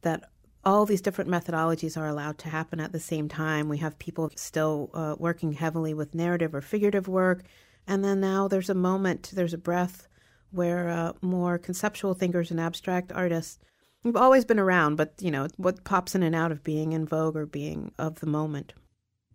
that 0.03 0.25
all 0.65 0.87
these 0.87 1.01
different 1.01 1.31
methodologies 1.31 1.97
are 1.97 2.09
allowed 2.09 2.39
to 2.39 2.49
happen 2.49 2.81
at 2.81 2.93
the 2.93 3.01
same 3.01 3.29
time. 3.29 3.69
We 3.69 3.79
have 3.79 3.99
people 3.99 4.31
still 4.37 4.91
uh, 4.95 5.17
working 5.19 5.53
heavily 5.53 5.95
with 5.95 6.15
narrative 6.15 6.55
or 6.55 6.61
figurative 6.61 7.09
work, 7.09 7.43
and 7.87 8.05
then 8.05 8.21
now 8.21 8.49
there's 8.49 8.71
a 8.71 8.75
moment, 8.75 9.31
there's 9.35 9.55
a 9.55 9.59
breath 9.59 10.09
where 10.51 10.89
uh, 10.89 11.13
more 11.21 11.59
conceptual 11.59 12.15
thinkers 12.15 12.51
and 12.51 12.61
abstract 12.61 13.13
artists 13.13 13.59
have 14.05 14.17
always 14.17 14.45
been 14.45 14.59
around, 14.59 14.97
but 14.97 15.15
you 15.21 15.31
know 15.31 15.49
what 15.57 15.85
pops 15.85 16.15
in 16.15 16.23
and 16.23 16.35
out 16.35 16.53
of 16.53 16.63
being 16.63 16.93
in 16.93 17.07
vogue 17.07 17.37
or 17.37 17.47
being 17.47 17.93
of 17.99 18.21
the 18.21 18.27
moment 18.27 18.73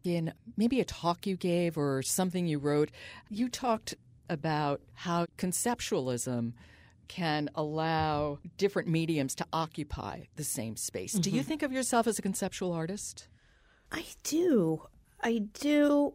in 0.04 0.34
maybe 0.58 0.80
a 0.80 0.86
talk 0.86 1.26
you 1.28 1.36
gave 1.36 1.78
or 1.78 2.02
something 2.02 2.48
you 2.48 2.60
wrote, 2.60 2.92
you 3.30 3.50
talked 3.50 3.96
about 4.30 4.82
how 4.94 5.26
conceptualism 5.38 6.54
can 7.10 7.50
allow 7.56 8.40
different 8.58 8.88
mediums 8.88 9.36
to 9.36 9.46
occupy 9.52 10.22
the 10.38 10.44
same 10.46 10.78
space. 10.78 11.14
Mm-hmm. 11.14 11.22
Do 11.22 11.30
you 11.32 11.42
mm-hmm. 11.42 11.48
think 11.48 11.64
of 11.64 11.74
yourself 11.74 12.08
as 12.08 12.18
a 12.18 12.22
conceptual 12.22 12.72
artist? 12.72 13.28
I 13.92 14.06
do. 14.24 14.84
I 15.22 15.40
do. 15.54 16.14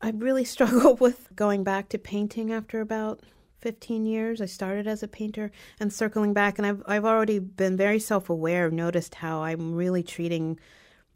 I 0.00 0.10
really 0.10 0.44
struggle 0.54 0.94
with 0.96 1.28
going 1.36 1.64
back 1.64 1.90
to 1.90 1.98
painting 1.98 2.52
after 2.52 2.80
about 2.80 3.20
15 3.60 4.06
years. 4.06 4.40
I 4.40 4.46
started 4.46 4.86
as 4.86 5.02
a 5.02 5.08
painter 5.08 5.50
and 5.80 5.92
circling 5.92 6.32
back 6.32 6.58
and 6.58 6.66
I've 6.66 6.82
I've 6.86 7.04
already 7.04 7.38
been 7.38 7.76
very 7.76 7.98
self-aware, 7.98 8.70
noticed 8.70 9.16
how 9.16 9.42
I'm 9.42 9.74
really 9.74 10.02
treating 10.02 10.58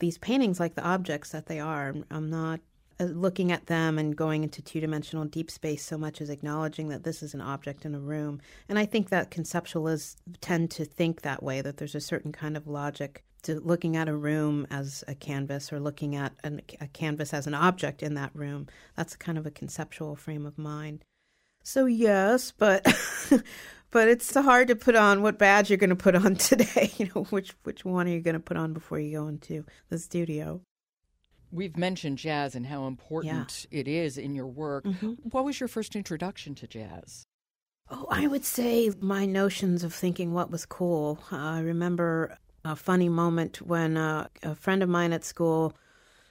these 0.00 0.18
paintings 0.18 0.58
like 0.58 0.75
the 0.75 0.84
objects 0.84 1.30
that 1.30 1.46
they 1.46 1.60
are. 1.60 1.94
I'm 2.10 2.28
not 2.28 2.60
Uh, 3.00 3.04
looking 3.04 3.50
at 3.50 3.66
them 3.66 3.99
and 3.99 4.14
going 4.14 4.42
into 4.42 4.61
two 4.61 4.80
dimensional 4.80 5.25
deep 5.25 5.50
space 5.50 5.83
so 5.83 5.97
much 5.97 6.21
as 6.21 6.28
acknowledging 6.28 6.88
that 6.88 7.02
this 7.02 7.23
is 7.23 7.33
an 7.33 7.40
object 7.40 7.87
in 7.87 7.95
a 7.95 8.00
room. 8.00 8.40
And 8.69 8.78
I 8.78 8.85
think 8.85 9.09
that 9.09 9.30
conceptualists 9.30 10.16
tend 10.40 10.71
to 10.73 10.85
think 10.85 11.23
that 11.23 11.42
way, 11.42 11.62
that 11.62 11.78
there's 11.78 11.95
a 11.95 12.00
certain 12.00 12.30
kind 12.30 12.57
of 12.57 12.66
logic 12.66 13.25
to 13.42 13.59
looking 13.59 13.97
at 13.97 14.09
a 14.09 14.16
room 14.16 14.66
as 14.71 15.02
a 15.09 15.14
canvas 15.14 15.73
or 15.73 15.80
looking 15.80 16.14
at 16.14 16.35
an, 16.45 16.61
a 16.78 16.88
canvas 16.88 17.33
as 17.33 17.47
an 17.47 17.54
object 17.54 18.02
in 18.02 18.14
that 18.14 18.33
room. 18.35 18.66
That's 18.97 19.16
kind 19.16 19.38
of 19.38 19.47
a 19.47 19.50
conceptual 19.50 20.14
frame 20.14 20.45
of 20.45 20.59
mind. 20.59 21.04
So, 21.62 21.87
yes, 21.87 22.52
but 22.52 22.85
but 23.90 24.09
it's 24.09 24.35
hard 24.35 24.69
to 24.69 24.76
put 24.76 24.97
on 24.97 25.23
what 25.23 25.38
badge 25.38 25.71
you're 25.71 25.78
going 25.78 25.90
to 25.90 25.97
put 25.97 26.16
on 26.16 26.35
today. 26.37 26.92
You 26.99 27.11
know, 27.14 27.25
which 27.25 27.54
which 27.62 27.83
one 27.83 28.07
are 28.09 28.11
you 28.11 28.21
going 28.21 28.35
to 28.35 28.40
put 28.40 28.59
on 28.59 28.75
before 28.75 28.99
you 28.99 29.19
go 29.19 29.26
into 29.26 29.64
the 29.88 29.99
studio? 29.99 30.61
We've 31.52 31.76
mentioned 31.76 32.19
jazz 32.19 32.54
and 32.54 32.66
how 32.66 32.87
important 32.87 33.66
yeah. 33.71 33.80
it 33.80 33.88
is 33.88 34.19
in 34.19 34.35
your 34.35 34.47
work. 34.47 34.85
Mm-hmm. 34.85 35.14
What 35.30 35.45
was 35.45 35.59
your 35.59 35.69
first 35.69 35.97
introduction 35.97 36.54
to 36.57 36.66
jazz? 36.66 37.26
Oh, 37.90 38.07
I 38.09 38.28
would 38.28 38.45
say 38.45 38.92
my 39.00 39.26
notions 39.26 39.83
of 39.83 39.92
thinking 39.92 40.33
what 40.33 40.50
was 40.50 40.64
cool. 40.64 41.19
Uh, 41.33 41.37
I 41.37 41.61
remember 41.61 42.38
a 42.64 42.76
funny 42.76 43.09
moment 43.09 43.62
when 43.62 43.97
uh, 43.97 44.28
a 44.42 44.54
friend 44.54 44.83
of 44.83 44.88
mine 44.88 45.12
at 45.12 45.25
school 45.25 45.75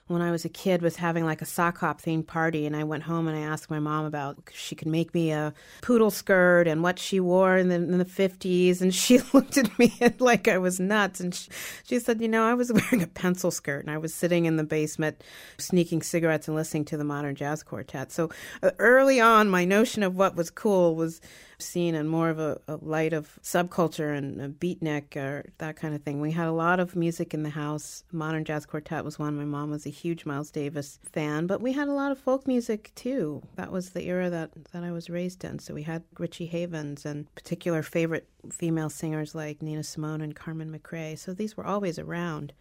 when 0.10 0.22
I 0.22 0.32
was 0.32 0.44
a 0.44 0.50
kid 0.50 0.82
was 0.82 0.96
having 0.96 1.24
like 1.24 1.42
a 1.42 1.46
sock 1.46 1.78
hop 1.78 2.01
themed 2.01 2.28
party, 2.28 2.66
and 2.66 2.75
I 2.75 2.84
went 2.84 3.04
home 3.04 3.28
and 3.28 3.38
I 3.38 3.42
asked 3.42 3.70
my 3.70 3.80
mom 3.80 4.06
about 4.06 4.38
she 4.51 4.75
could 4.75 4.88
make 4.88 5.13
me 5.13 5.32
a 5.32 5.54
poodle 5.82 6.12
skirt 6.12 6.68
and 6.68 6.82
what 6.84 6.98
she 7.00 7.20
wore 7.20 7.58
in 7.58 7.70
the, 7.70 7.75
in 7.75 7.98
the 7.98 8.06
50s, 8.06 8.82
and 8.82 8.94
she 8.94 9.20
looked 9.34 9.58
at 9.58 9.78
me 9.78 9.94
like 10.20 10.48
I 10.48 10.58
was 10.58 10.80
nuts, 10.80 11.20
and 11.20 11.34
she, 11.34 11.50
she 11.84 12.00
said, 12.00 12.22
you 12.22 12.28
know, 12.28 12.44
I 12.44 12.56
was 12.56 12.74
wearing 12.74 13.04
a 13.04 13.08
pencil 13.08 13.51
skirt 13.51 13.86
and 13.86 13.92
I 13.92 13.98
was 13.98 14.13
sitting 14.13 14.46
in 14.46 14.58
the 14.58 14.63
basement 14.63 15.24
sneaking 15.58 16.01
cigarettes 16.01 16.48
and 16.48 16.56
listening 16.56 16.86
to 16.86 16.98
the 16.98 17.04
modern 17.04 17.36
jazz 17.36 17.63
quartet. 17.63 18.12
So 18.12 18.30
uh, 18.63 18.72
early 18.80 19.20
on, 19.20 19.48
my 19.50 19.66
notion 19.66 20.04
of 20.04 20.16
what 20.16 20.36
was 20.36 20.50
cool 20.50 20.96
was 20.96 21.22
seen 21.62 21.96
in 21.96 22.08
more 22.08 22.30
of 22.30 22.39
a, 22.39 22.60
a 22.68 22.78
light 22.78 23.13
of 23.13 23.39
subculture 23.42 24.16
and 24.16 24.42
a 24.42 24.50
beatnik 24.50 25.16
or 25.16 25.50
that 25.58 25.75
kind 25.75 25.94
of 25.94 26.01
thing. 26.04 26.20
We 26.20 26.32
had 26.32 26.48
a 26.48 26.54
lot 26.54 26.80
of 26.80 26.96
music 26.96 27.34
in 27.34 27.44
the 27.44 27.50
house. 27.50 28.04
Modern 28.12 28.46
Jazz 28.46 28.66
Quartet 28.66 29.04
was 29.04 29.20
one. 29.20 29.36
My 29.36 29.46
mom 29.46 29.70
was 29.70 29.86
a 29.86 29.89
huge 29.89 30.25
Miles 30.25 30.51
Davis 30.51 31.00
fan, 31.12 31.48
but 31.48 31.62
we 31.62 31.74
had 31.74 31.88
a 31.88 31.94
lot 31.94 32.12
of 32.12 32.20
folk 32.20 32.48
music 32.48 32.92
too. 32.96 33.42
That 33.56 33.72
was 33.72 33.92
the 33.92 34.04
era 34.04 34.30
that, 34.30 34.51
that 34.72 34.84
I 34.84 34.92
was 34.92 35.10
raised 35.10 35.44
in. 35.44 35.60
So 35.60 35.74
we 35.74 35.84
had 35.84 36.04
Richie 36.18 36.48
Havens 36.48 37.06
and 37.06 37.34
particular 37.36 37.84
favorite 37.84 38.28
female 38.51 38.89
singers 38.89 39.36
like 39.36 39.62
Nina 39.62 39.84
Simone 39.84 40.22
and 40.22 40.36
Carmen 40.36 40.72
McRae. 40.72 41.18
So 41.18 41.34
these 41.34 41.58
were 41.58 41.66
always 41.66 42.00
around. 42.00 42.54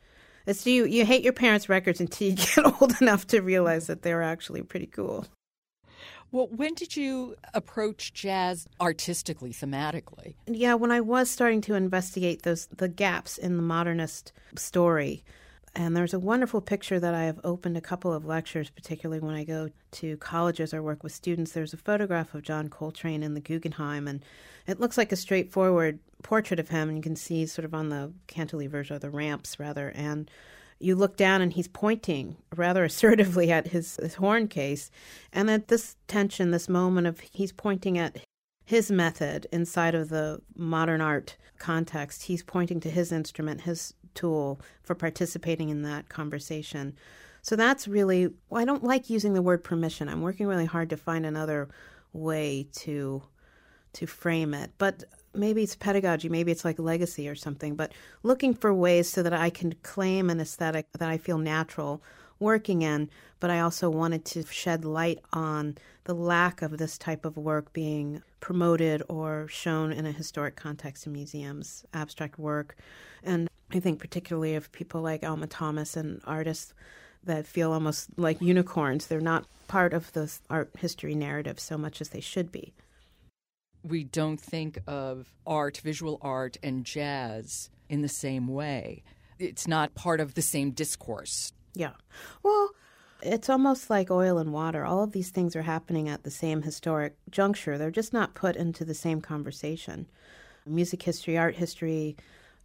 It's 0.47 0.67
you 0.67 0.87
you 0.87 1.05
hate 1.05 1.23
your 1.23 1.35
parents' 1.35 1.69
records 1.69 2.01
until 2.01 2.29
you 2.29 2.37
get 2.55 2.81
old 2.81 3.01
enough 3.03 3.27
to 3.29 3.41
realize 3.41 3.87
that 3.87 4.03
they're 4.03 4.23
actually 4.23 4.63
pretty 4.63 4.87
cool. 4.87 5.27
Well, 6.31 6.49
when 6.49 6.75
did 6.75 6.97
you 6.97 7.37
approach 7.55 8.13
jazz 8.13 8.69
artistically, 8.81 9.51
thematically? 9.51 10.35
Yeah, 10.47 10.75
when 10.75 10.91
I 10.91 11.01
was 11.01 11.31
starting 11.31 11.61
to 11.63 11.75
investigate 11.75 12.43
those 12.43 12.67
the 12.67 12.89
gaps 12.89 13.39
in 13.39 13.57
the 13.57 13.63
modernist 13.63 14.33
story. 14.57 15.25
And 15.75 15.97
there's 15.97 16.15
a 16.15 16.19
wonderful 16.19 16.61
picture 16.61 16.99
that 16.99 17.15
I 17.15 17.25
have 17.25 17.39
opened 17.45 17.77
a 17.77 17.81
couple 17.81 18.13
of 18.13 18.25
lectures, 18.25 18.69
particularly 18.69 19.21
when 19.21 19.35
I 19.35 19.45
go 19.45 19.71
to 19.93 20.17
colleges 20.17 20.75
or 20.75 20.83
work 20.83 21.03
with 21.03 21.13
students. 21.13 21.53
There's 21.53 21.73
a 21.73 21.79
photograph 21.79 22.35
of 22.35 22.43
John 22.43 22.69
Coltrane 22.69 23.23
in 23.23 23.35
the 23.35 23.41
Guggenheim, 23.41 24.09
and 24.09 24.25
it 24.67 24.81
looks 24.81 24.99
like 24.99 25.13
a 25.13 25.17
straightforward 25.17 26.01
portrait 26.23 26.59
of 26.59 26.71
him. 26.71 26.89
And 26.89 26.99
you 26.99 27.03
can 27.03 27.17
see 27.17 27.47
sort 27.47 27.65
of 27.65 27.75
on 27.75 27.91
the 27.91 28.13
cantilevers 28.27 28.91
or 28.91 28.99
the 28.99 29.11
ramps, 29.11 29.61
rather, 29.61 29.91
and 29.95 30.29
you 30.79 30.95
look 30.95 31.17
down 31.17 31.41
and 31.41 31.53
he's 31.53 31.69
pointing 31.69 32.37
rather 32.55 32.85
assertively 32.87 33.51
at 33.51 33.69
his, 33.69 33.97
his 33.97 34.15
horn 34.15 34.49
case. 34.49 34.91
And 35.33 35.51
at 35.51 35.69
this 35.69 35.97
tension, 36.07 36.51
this 36.51 36.69
moment 36.69 37.07
of 37.07 37.21
he's 37.21 37.53
pointing 37.53 37.99
at 37.99 38.19
his 38.65 38.91
method 38.91 39.47
inside 39.51 39.95
of 39.95 40.11
the 40.11 40.41
modern 40.55 41.01
art 41.01 41.37
context, 41.59 42.25
he's 42.25 42.43
pointing 42.43 42.81
to 42.81 42.91
his 42.91 43.13
instrument, 43.13 43.63
his 43.63 43.95
tool 44.15 44.61
for 44.83 44.95
participating 44.95 45.71
in 45.71 45.83
that 45.83 46.09
conversation. 46.09 46.95
So 47.43 47.57
that's 47.57 47.89
really, 47.89 48.29
well, 48.51 48.61
I 48.61 48.65
don't 48.65 48.85
like 48.85 49.09
using 49.09 49.33
the 49.33 49.43
word 49.43 49.65
permission. 49.65 50.09
I'm 50.09 50.23
working 50.23 50.47
really 50.47 50.67
hard 50.67 50.91
to 50.91 50.97
find 50.97 51.25
another 51.25 51.69
way 52.13 52.69
to 52.73 53.23
to 53.95 54.07
frame 54.07 54.53
it. 54.53 54.71
But 54.77 55.05
maybe 55.39 55.63
it's 55.63 55.77
pedagogy, 55.77 56.29
maybe 56.29 56.53
it's 56.53 56.65
like 56.65 56.79
legacy 56.79 57.29
or 57.29 57.35
something, 57.35 57.75
but 57.75 57.93
looking 58.23 58.55
for 58.55 58.75
ways 58.75 59.09
so 59.09 59.23
that 59.23 59.33
I 59.33 59.51
can 59.51 59.75
claim 59.83 60.29
an 60.31 60.41
aesthetic 60.41 60.87
that 60.99 61.09
I 61.09 61.19
feel 61.19 61.39
natural 61.39 62.03
working 62.41 62.83
in, 62.83 63.11
but 63.41 63.51
I 63.51 63.61
also 63.61 63.91
wanted 63.91 64.25
to 64.27 64.45
shed 64.47 64.85
light 64.85 65.21
on 65.33 65.77
the 66.05 66.15
lack 66.15 66.63
of 66.63 66.79
this 66.79 66.99
type 66.99 67.25
of 67.25 67.37
work 67.37 67.73
being 67.73 68.23
promoted 68.41 69.03
or 69.09 69.49
shown 69.49 69.93
in 69.93 70.07
a 70.07 70.13
historic 70.13 70.57
context 70.57 71.07
in 71.07 71.13
museums, 71.13 71.85
abstract 71.95 72.39
work. 72.39 72.77
And 73.23 73.49
I 73.73 73.81
think 73.81 73.99
particularly 73.99 74.55
of 74.55 74.73
people 74.73 75.01
like 75.01 75.25
Alma 75.25 75.47
Thomas 75.47 75.97
and 75.97 76.21
artists 76.25 76.73
that 77.25 77.47
feel 77.47 77.73
almost 77.73 78.09
like 78.17 78.41
unicorns. 78.41 79.07
They're 79.07 79.21
not 79.21 79.47
part 79.67 79.93
of 79.93 80.13
the 80.13 80.33
art 80.49 80.71
history 80.79 81.15
narrative 81.15 81.61
so 81.61 81.77
much 81.77 82.01
as 82.01 82.11
they 82.11 82.21
should 82.21 82.51
be. 82.51 82.73
We 83.83 84.05
don't 84.05 84.41
think 84.41 84.79
of 84.87 85.33
art, 85.47 85.79
visual 85.79 86.19
art, 86.21 86.57
and 86.63 86.85
jazz 86.85 87.71
in 87.89 88.03
the 88.03 88.09
same 88.09 88.49
way. 88.49 89.03
It's 89.39 89.69
not 89.69 89.95
part 89.95 90.21
of 90.21 90.35
the 90.35 90.43
same 90.43 90.73
discourse. 90.73 91.53
Yeah. 91.75 91.93
Well, 92.43 92.71
it's 93.23 93.49
almost 93.49 93.91
like 93.91 94.11
oil 94.11 94.39
and 94.39 94.53
water. 94.53 94.85
All 94.85 95.03
of 95.03 95.13
these 95.13 95.31
things 95.31 95.57
are 95.57 95.63
happening 95.63 96.09
at 96.09 96.25
the 96.25 96.31
same 96.31 96.63
historic 96.63 97.17
juncture. 97.31 97.79
They're 97.79 97.91
just 97.91 98.13
not 98.13 98.35
put 98.35 98.57
into 98.57 98.85
the 98.85 98.95
same 98.95 99.21
conversation. 99.21 100.07
Music 100.67 101.03
history, 101.03 101.39
art 101.39 101.57
history, 101.57 102.17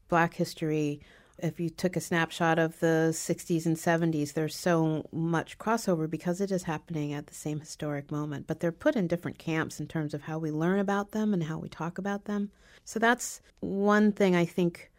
black 0.10 0.34
history, 0.34 1.02
if 1.44 1.60
you 1.60 1.70
took 1.70 1.98
a 1.98 2.02
snapshot 2.02 2.58
of 2.58 2.80
the 2.80 3.10
60s 3.12 3.66
and 3.66 3.76
70s, 3.76 4.34
there's 4.34 4.56
so 4.56 5.06
much 5.12 5.58
crossover 5.58 6.10
because 6.10 6.40
it 6.40 6.52
is 6.52 6.64
happening 6.64 7.12
at 7.12 7.28
the 7.28 7.34
same 7.34 7.60
historic 7.60 8.10
moment. 8.10 8.48
But 8.48 8.62
they're 8.62 8.72
put 8.72 8.96
in 8.96 9.08
different 9.08 9.38
camps 9.38 9.80
in 9.80 9.88
terms 9.88 10.14
of 10.14 10.24
how 10.24 10.38
we 10.38 10.52
learn 10.52 10.80
about 10.80 11.12
them 11.12 11.34
and 11.34 11.44
how 11.44 11.58
we 11.58 11.68
talk 11.68 11.98
about 11.98 12.26
them. 12.26 12.50
So 12.86 12.98
that's 12.98 13.42
one 13.60 14.14
thing 14.14 14.36
I 14.36 14.46
think. 14.46 14.90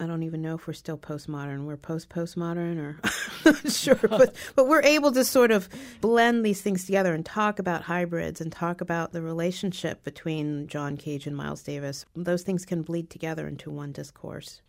I 0.00 0.06
don't 0.06 0.22
even 0.22 0.42
know 0.42 0.54
if 0.54 0.68
we're 0.68 0.74
still 0.74 0.98
postmodern. 0.98 1.64
We're 1.64 1.76
post 1.76 2.08
postmodern, 2.08 2.78
or 2.78 3.00
I'm 3.44 3.56
not 3.64 3.72
sure, 3.72 3.96
but 4.08 4.36
but 4.54 4.68
we're 4.68 4.82
able 4.82 5.10
to 5.10 5.24
sort 5.24 5.50
of 5.50 5.68
blend 6.00 6.44
these 6.44 6.60
things 6.60 6.84
together 6.84 7.14
and 7.14 7.26
talk 7.26 7.58
about 7.58 7.82
hybrids 7.82 8.40
and 8.40 8.52
talk 8.52 8.80
about 8.80 9.12
the 9.12 9.22
relationship 9.22 10.04
between 10.04 10.68
John 10.68 10.96
Cage 10.96 11.26
and 11.26 11.36
Miles 11.36 11.64
Davis. 11.64 12.04
Those 12.14 12.42
things 12.42 12.64
can 12.64 12.82
bleed 12.82 13.10
together 13.10 13.48
into 13.48 13.72
one 13.72 13.90
discourse. 13.90 14.60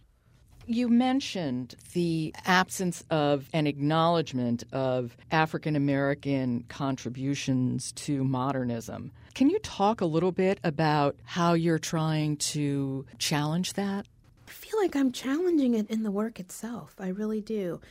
You 0.71 0.87
mentioned 0.87 1.73
the 1.93 2.31
absence 2.45 3.03
of 3.09 3.49
an 3.53 3.65
acknowledgement 3.65 4.65
of 4.71 5.17
African 5.31 5.75
American 5.75 6.63
contributions 6.69 7.91
to 7.93 8.23
modernism. 8.23 9.11
Can 9.33 9.49
you 9.49 9.57
talk 9.63 9.99
a 9.99 10.05
little 10.05 10.31
bit 10.31 10.59
about 10.63 11.15
how 11.23 11.53
you're 11.53 11.79
trying 11.79 12.37
to 12.37 13.07
challenge 13.17 13.73
that? 13.73 14.05
I 14.47 14.51
feel 14.51 14.79
like 14.79 14.95
I'm 14.95 15.11
challenging 15.11 15.73
it 15.73 15.89
in 15.89 16.03
the 16.03 16.11
work 16.11 16.39
itself. 16.39 16.93
I 16.99 17.07
really 17.07 17.41
do. 17.41 17.81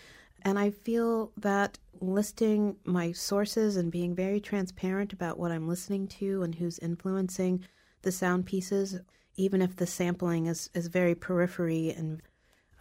And 0.43 0.57
I 0.57 0.71
feel 0.71 1.33
that 1.37 1.81
listing 2.01 2.77
my 2.85 3.11
sources 3.11 3.77
and 3.77 3.91
being 3.91 4.15
very 4.15 4.39
transparent 4.39 5.13
about 5.13 5.37
what 5.37 5.51
I'm 5.51 5.67
listening 5.67 6.07
to 6.21 6.45
and 6.45 6.55
who's 6.55 6.79
influencing 6.79 7.65
the 8.03 8.13
sound 8.13 8.47
pieces, 8.47 9.01
even 9.35 9.63
if 9.63 9.75
the 9.75 9.87
sampling 9.89 10.47
is, 10.47 10.71
is 10.75 10.87
very 10.87 11.17
periphery 11.17 11.91
and 11.91 12.23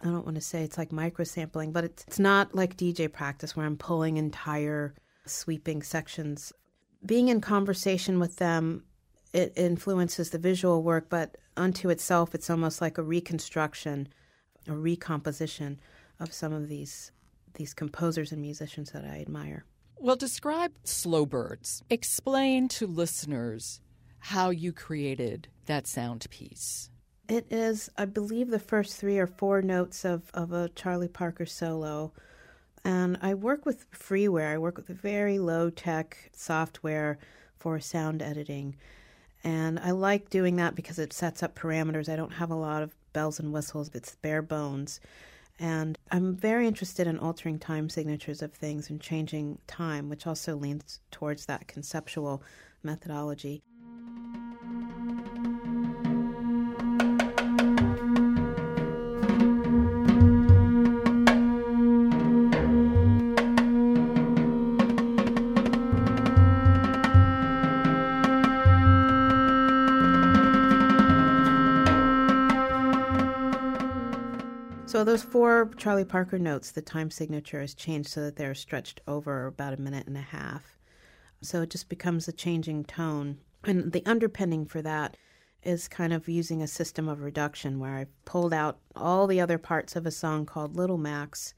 I 0.02 0.06
don't 0.06 0.24
want 0.24 0.36
to 0.36 0.40
say 0.40 0.62
it's 0.62 0.78
like 0.78 0.92
micro 0.92 1.24
sampling, 1.24 1.72
but 1.72 1.84
it's, 1.84 2.04
it's 2.06 2.18
not 2.18 2.54
like 2.54 2.76
DJ 2.76 3.12
practice 3.12 3.56
where 3.56 3.66
I'm 3.66 3.76
pulling 3.76 4.16
entire 4.16 4.94
sweeping 5.26 5.82
sections. 5.82 6.52
Being 7.04 7.28
in 7.28 7.40
conversation 7.40 8.20
with 8.20 8.36
them, 8.36 8.84
it 9.32 9.52
influences 9.56 10.30
the 10.30 10.38
visual 10.38 10.82
work, 10.82 11.08
but 11.08 11.36
unto 11.56 11.90
itself, 11.90 12.34
it's 12.34 12.48
almost 12.48 12.80
like 12.80 12.98
a 12.98 13.02
reconstruction, 13.02 14.08
a 14.66 14.72
recomposition 14.72 15.80
of 16.20 16.32
some 16.32 16.52
of 16.52 16.68
these 16.68 17.12
these 17.54 17.74
composers 17.74 18.30
and 18.30 18.40
musicians 18.40 18.92
that 18.92 19.04
I 19.04 19.20
admire. 19.20 19.64
Well, 19.96 20.14
describe 20.14 20.72
Slow 20.84 21.26
Birds. 21.26 21.82
Explain 21.90 22.68
to 22.68 22.86
listeners 22.86 23.80
how 24.20 24.50
you 24.50 24.72
created 24.72 25.48
that 25.66 25.88
sound 25.88 26.26
piece. 26.30 26.88
It 27.28 27.46
is, 27.50 27.90
I 27.98 28.06
believe, 28.06 28.48
the 28.48 28.58
first 28.58 28.96
three 28.96 29.18
or 29.18 29.26
four 29.26 29.60
notes 29.60 30.06
of, 30.06 30.30
of 30.32 30.52
a 30.52 30.70
Charlie 30.70 31.08
Parker 31.08 31.44
solo. 31.44 32.12
And 32.84 33.18
I 33.20 33.34
work 33.34 33.66
with 33.66 33.90
freeware. 33.90 34.54
I 34.54 34.58
work 34.58 34.78
with 34.78 34.88
very 34.88 35.38
low 35.38 35.68
tech 35.68 36.30
software 36.34 37.18
for 37.58 37.80
sound 37.80 38.22
editing. 38.22 38.76
And 39.44 39.78
I 39.78 39.90
like 39.90 40.30
doing 40.30 40.56
that 40.56 40.74
because 40.74 40.98
it 40.98 41.12
sets 41.12 41.42
up 41.42 41.54
parameters. 41.54 42.08
I 42.08 42.16
don't 42.16 42.32
have 42.32 42.50
a 42.50 42.54
lot 42.54 42.82
of 42.82 42.94
bells 43.12 43.38
and 43.38 43.52
whistles, 43.52 43.90
it's 43.94 44.14
bare 44.16 44.42
bones. 44.42 45.00
And 45.58 45.98
I'm 46.10 46.34
very 46.34 46.66
interested 46.66 47.06
in 47.06 47.18
altering 47.18 47.58
time 47.58 47.90
signatures 47.90 48.42
of 48.42 48.52
things 48.52 48.90
and 48.90 49.00
changing 49.00 49.58
time, 49.66 50.08
which 50.08 50.26
also 50.26 50.56
leans 50.56 51.00
towards 51.10 51.46
that 51.46 51.66
conceptual 51.66 52.42
methodology. 52.82 53.62
So 74.88 75.04
those 75.04 75.22
four 75.22 75.70
Charlie 75.76 76.06
Parker 76.06 76.38
notes, 76.38 76.70
the 76.70 76.80
time 76.80 77.10
signature 77.10 77.60
is 77.60 77.74
changed 77.74 78.08
so 78.08 78.22
that 78.22 78.36
they're 78.36 78.54
stretched 78.54 79.02
over 79.06 79.44
about 79.44 79.74
a 79.74 79.82
minute 79.82 80.06
and 80.06 80.16
a 80.16 80.22
half. 80.22 80.78
So 81.42 81.60
it 81.60 81.68
just 81.68 81.90
becomes 81.90 82.26
a 82.26 82.32
changing 82.32 82.84
tone. 82.84 83.36
And 83.64 83.92
the 83.92 84.02
underpinning 84.06 84.64
for 84.64 84.80
that 84.80 85.18
is 85.62 85.88
kind 85.88 86.14
of 86.14 86.26
using 86.26 86.62
a 86.62 86.66
system 86.66 87.06
of 87.06 87.20
reduction 87.20 87.78
where 87.78 87.96
I've 87.96 88.24
pulled 88.24 88.54
out 88.54 88.78
all 88.96 89.26
the 89.26 89.42
other 89.42 89.58
parts 89.58 89.94
of 89.94 90.06
a 90.06 90.10
song 90.10 90.46
called 90.46 90.74
Little 90.74 90.96
Max 90.96 91.52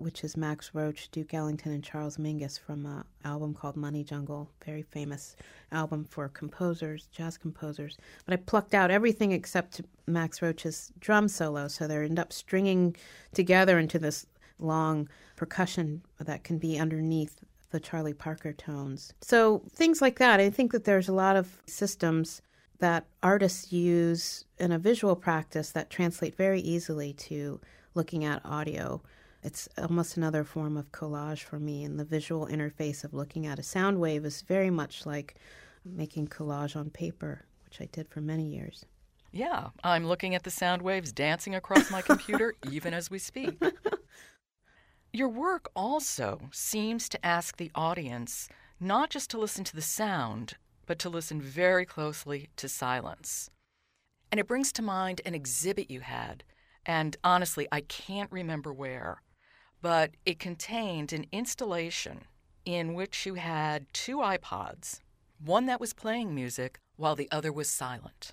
which 0.00 0.24
is 0.24 0.36
Max 0.36 0.70
Roach, 0.72 1.10
Duke 1.10 1.34
Ellington, 1.34 1.72
and 1.72 1.84
Charles 1.84 2.16
Mingus 2.16 2.58
from 2.58 2.86
an 2.86 3.04
album 3.24 3.52
called 3.52 3.76
Money 3.76 4.02
Jungle, 4.02 4.50
very 4.64 4.82
famous 4.82 5.36
album 5.72 6.04
for 6.04 6.28
composers, 6.28 7.06
jazz 7.12 7.36
composers. 7.36 7.98
But 8.24 8.32
I 8.32 8.36
plucked 8.36 8.74
out 8.74 8.90
everything 8.90 9.32
except 9.32 9.82
Max 10.06 10.40
Roach's 10.40 10.90
drum 10.98 11.28
solo, 11.28 11.68
so 11.68 11.86
they 11.86 11.96
end 11.96 12.18
up 12.18 12.32
stringing 12.32 12.96
together 13.34 13.78
into 13.78 13.98
this 13.98 14.26
long 14.58 15.08
percussion 15.36 16.02
that 16.18 16.44
can 16.44 16.58
be 16.58 16.78
underneath 16.78 17.38
the 17.70 17.80
Charlie 17.80 18.14
Parker 18.14 18.52
tones. 18.52 19.12
So 19.20 19.62
things 19.70 20.00
like 20.00 20.18
that. 20.18 20.40
I 20.40 20.50
think 20.50 20.72
that 20.72 20.84
there's 20.84 21.08
a 21.08 21.14
lot 21.14 21.36
of 21.36 21.62
systems 21.66 22.42
that 22.78 23.04
artists 23.22 23.70
use 23.70 24.46
in 24.58 24.72
a 24.72 24.78
visual 24.78 25.14
practice 25.14 25.70
that 25.72 25.90
translate 25.90 26.34
very 26.34 26.60
easily 26.60 27.12
to 27.12 27.60
looking 27.94 28.24
at 28.24 28.44
audio 28.44 29.02
it's 29.42 29.68
almost 29.78 30.16
another 30.16 30.44
form 30.44 30.76
of 30.76 30.92
collage 30.92 31.42
for 31.42 31.58
me, 31.58 31.84
and 31.84 31.98
the 31.98 32.04
visual 32.04 32.46
interface 32.46 33.04
of 33.04 33.14
looking 33.14 33.46
at 33.46 33.58
a 33.58 33.62
sound 33.62 33.98
wave 33.98 34.24
is 34.24 34.42
very 34.42 34.70
much 34.70 35.06
like 35.06 35.36
making 35.84 36.28
collage 36.28 36.76
on 36.76 36.90
paper, 36.90 37.46
which 37.64 37.80
I 37.80 37.88
did 37.90 38.08
for 38.08 38.20
many 38.20 38.44
years. 38.44 38.84
Yeah, 39.32 39.68
I'm 39.84 40.06
looking 40.06 40.34
at 40.34 40.42
the 40.42 40.50
sound 40.50 40.82
waves 40.82 41.12
dancing 41.12 41.54
across 41.54 41.90
my 41.90 42.02
computer 42.02 42.54
even 42.70 42.92
as 42.92 43.10
we 43.10 43.18
speak. 43.18 43.62
Your 45.12 45.28
work 45.28 45.70
also 45.74 46.40
seems 46.52 47.08
to 47.08 47.26
ask 47.26 47.56
the 47.56 47.70
audience 47.74 48.48
not 48.78 49.10
just 49.10 49.30
to 49.30 49.38
listen 49.38 49.64
to 49.64 49.76
the 49.76 49.82
sound, 49.82 50.54
but 50.86 50.98
to 50.98 51.08
listen 51.08 51.40
very 51.40 51.84
closely 51.84 52.48
to 52.56 52.68
silence. 52.68 53.50
And 54.30 54.38
it 54.38 54.46
brings 54.46 54.72
to 54.72 54.82
mind 54.82 55.20
an 55.24 55.34
exhibit 55.34 55.90
you 55.90 56.00
had, 56.00 56.44
and 56.86 57.16
honestly, 57.22 57.68
I 57.70 57.80
can't 57.82 58.30
remember 58.32 58.72
where, 58.72 59.22
but 59.82 60.12
it 60.24 60.38
contained 60.38 61.12
an 61.12 61.26
installation 61.32 62.22
in 62.64 62.94
which 62.94 63.26
you 63.26 63.34
had 63.34 63.86
two 63.92 64.18
iPods, 64.18 65.00
one 65.44 65.66
that 65.66 65.80
was 65.80 65.92
playing 65.92 66.34
music 66.34 66.78
while 66.96 67.16
the 67.16 67.28
other 67.30 67.52
was 67.52 67.68
silent. 67.68 68.32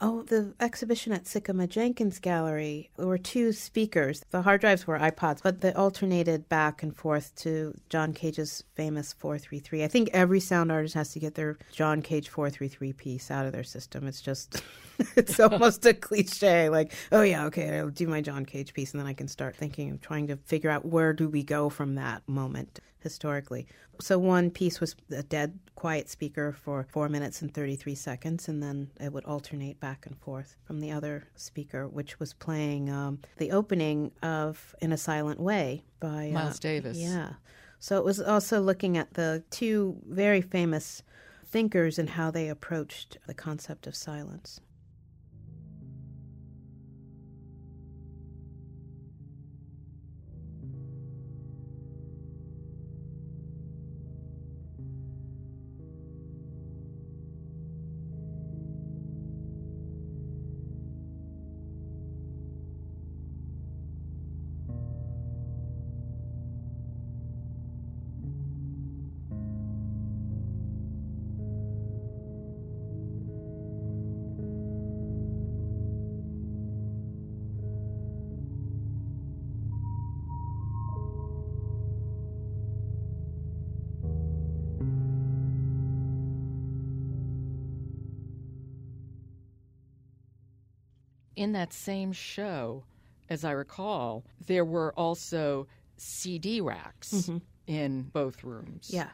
Oh, 0.00 0.22
the 0.22 0.54
exhibition 0.60 1.12
at 1.12 1.24
Sikkema 1.24 1.68
Jenkins 1.68 2.20
Gallery, 2.20 2.88
there 2.96 3.08
were 3.08 3.18
two 3.18 3.52
speakers. 3.52 4.24
The 4.30 4.42
hard 4.42 4.60
drives 4.60 4.86
were 4.86 4.96
iPods, 4.96 5.42
but 5.42 5.60
they 5.60 5.72
alternated 5.72 6.48
back 6.48 6.84
and 6.84 6.96
forth 6.96 7.34
to 7.36 7.74
John 7.88 8.12
Cage's 8.12 8.62
famous 8.76 9.12
433. 9.14 9.82
I 9.82 9.88
think 9.88 10.10
every 10.12 10.38
sound 10.38 10.70
artist 10.70 10.94
has 10.94 11.12
to 11.14 11.18
get 11.18 11.34
their 11.34 11.58
John 11.72 12.00
Cage 12.00 12.28
433 12.28 12.92
piece 12.92 13.28
out 13.32 13.44
of 13.44 13.50
their 13.50 13.64
system. 13.64 14.06
It's 14.06 14.20
just, 14.20 14.62
it's 15.16 15.40
almost 15.40 15.84
a 15.84 15.94
cliche. 15.94 16.68
Like, 16.68 16.92
oh 17.10 17.22
yeah, 17.22 17.46
okay, 17.46 17.78
I'll 17.78 17.90
do 17.90 18.06
my 18.06 18.20
John 18.20 18.46
Cage 18.46 18.74
piece, 18.74 18.92
and 18.92 19.00
then 19.00 19.08
I 19.08 19.14
can 19.14 19.26
start 19.26 19.56
thinking 19.56 19.90
of 19.90 20.00
trying 20.00 20.28
to 20.28 20.36
figure 20.36 20.70
out 20.70 20.84
where 20.84 21.12
do 21.12 21.28
we 21.28 21.42
go 21.42 21.70
from 21.70 21.96
that 21.96 22.22
moment 22.28 22.78
historically. 23.08 23.66
So 24.00 24.18
one 24.18 24.50
piece 24.50 24.80
was 24.80 24.94
a 25.10 25.22
dead, 25.22 25.58
quiet 25.74 26.08
speaker 26.08 26.52
for 26.52 26.86
four 26.92 27.08
minutes 27.08 27.42
and 27.42 27.52
33 27.52 27.94
seconds, 27.94 28.48
and 28.48 28.62
then 28.62 28.90
it 29.00 29.12
would 29.12 29.24
alternate 29.24 29.80
back 29.80 30.06
and 30.06 30.16
forth 30.18 30.56
from 30.64 30.80
the 30.80 30.92
other 30.92 31.24
speaker, 31.34 31.88
which 31.88 32.20
was 32.20 32.34
playing 32.34 32.90
um, 32.90 33.18
the 33.38 33.50
opening 33.50 34.12
of 34.22 34.74
In 34.80 34.92
a 34.92 34.98
Silent 34.98 35.40
Way 35.40 35.84
by 36.00 36.30
Miles 36.32 36.56
uh, 36.56 36.60
Davis. 36.60 36.98
Yeah. 36.98 37.30
So 37.80 37.96
it 37.98 38.04
was 38.04 38.20
also 38.20 38.60
looking 38.60 38.96
at 38.96 39.14
the 39.14 39.42
two 39.50 39.96
very 40.06 40.40
famous 40.40 41.02
thinkers 41.46 41.98
and 41.98 42.10
how 42.10 42.30
they 42.30 42.48
approached 42.48 43.18
the 43.26 43.34
concept 43.34 43.86
of 43.86 43.94
silence. 43.94 44.60
In 91.38 91.52
that 91.52 91.72
same 91.72 92.12
show, 92.12 92.84
as 93.28 93.44
I 93.44 93.52
recall, 93.52 94.24
there 94.46 94.64
were 94.64 94.92
also 94.94 95.66
CD 95.96 96.60
racks 96.60 97.12
mm-hmm. 97.12 97.38
in 97.66 98.02
both 98.02 98.42
rooms. 98.42 98.90
Yeah. 98.92 99.10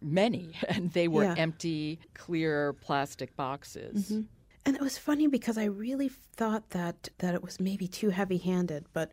Many, 0.00 0.52
and 0.68 0.92
they 0.92 1.08
were 1.08 1.24
yeah. 1.24 1.34
empty, 1.36 2.00
clear 2.14 2.72
plastic 2.72 3.36
boxes. 3.36 4.06
Mm-hmm. 4.10 4.22
And 4.66 4.76
it 4.76 4.82
was 4.82 4.98
funny 4.98 5.28
because 5.28 5.56
I 5.56 5.64
really 5.64 6.10
thought 6.36 6.70
that 6.70 7.08
that 7.18 7.34
it 7.34 7.42
was 7.42 7.58
maybe 7.58 7.88
too 7.88 8.10
heavy-handed, 8.10 8.86
but 8.92 9.12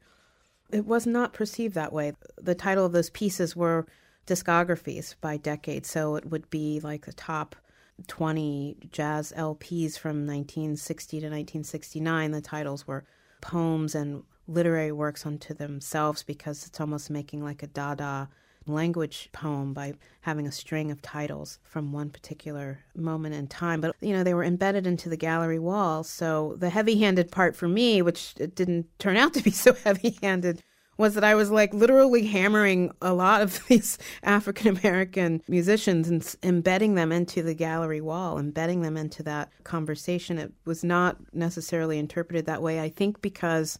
it 0.69 0.85
was 0.85 1.07
not 1.07 1.33
perceived 1.33 1.75
that 1.75 1.93
way. 1.93 2.13
The 2.37 2.55
title 2.55 2.85
of 2.85 2.91
those 2.91 3.09
pieces 3.09 3.55
were 3.55 3.85
discographies 4.27 5.15
by 5.21 5.37
decade, 5.37 5.85
so 5.85 6.15
it 6.15 6.25
would 6.25 6.49
be 6.49 6.79
like 6.81 7.05
the 7.05 7.13
top 7.13 7.55
20 8.07 8.77
jazz 8.91 9.33
LPs 9.35 9.97
from 9.97 10.25
1960 10.25 11.17
to 11.17 11.25
1969. 11.25 12.31
The 12.31 12.41
titles 12.41 12.87
were 12.87 13.05
poems 13.41 13.95
and 13.95 14.23
literary 14.47 14.91
works 14.91 15.25
unto 15.25 15.53
themselves 15.53 16.23
because 16.23 16.65
it's 16.67 16.79
almost 16.79 17.09
making 17.09 17.43
like 17.43 17.63
a 17.63 17.67
Dada 17.67 18.29
language 18.67 19.29
poem 19.31 19.73
by 19.73 19.93
having 20.21 20.47
a 20.47 20.51
string 20.51 20.91
of 20.91 21.01
titles 21.01 21.59
from 21.63 21.91
one 21.91 22.09
particular 22.09 22.79
moment 22.95 23.35
in 23.35 23.47
time. 23.47 23.81
But, 23.81 23.95
you 24.01 24.13
know, 24.13 24.23
they 24.23 24.33
were 24.33 24.43
embedded 24.43 24.87
into 24.87 25.09
the 25.09 25.17
gallery 25.17 25.59
wall. 25.59 26.03
So 26.03 26.55
the 26.57 26.69
heavy 26.69 26.97
handed 26.99 27.31
part 27.31 27.55
for 27.55 27.67
me, 27.67 28.01
which 28.01 28.33
it 28.39 28.55
didn't 28.55 28.87
turn 28.99 29.17
out 29.17 29.33
to 29.35 29.43
be 29.43 29.51
so 29.51 29.73
heavy 29.83 30.17
handed, 30.21 30.63
was 30.97 31.15
that 31.15 31.23
I 31.23 31.35
was 31.35 31.51
like 31.51 31.73
literally 31.73 32.25
hammering 32.25 32.91
a 33.01 33.13
lot 33.13 33.41
of 33.41 33.65
these 33.67 33.97
African 34.23 34.67
American 34.77 35.41
musicians 35.47 36.09
and 36.09 36.35
embedding 36.43 36.95
them 36.95 37.11
into 37.11 37.43
the 37.43 37.53
gallery 37.53 38.01
wall, 38.01 38.37
embedding 38.37 38.81
them 38.81 38.97
into 38.97 39.23
that 39.23 39.49
conversation. 39.63 40.37
It 40.37 40.53
was 40.65 40.83
not 40.83 41.17
necessarily 41.33 41.99
interpreted 41.99 42.45
that 42.45 42.61
way, 42.61 42.79
I 42.79 42.89
think, 42.89 43.21
because 43.21 43.79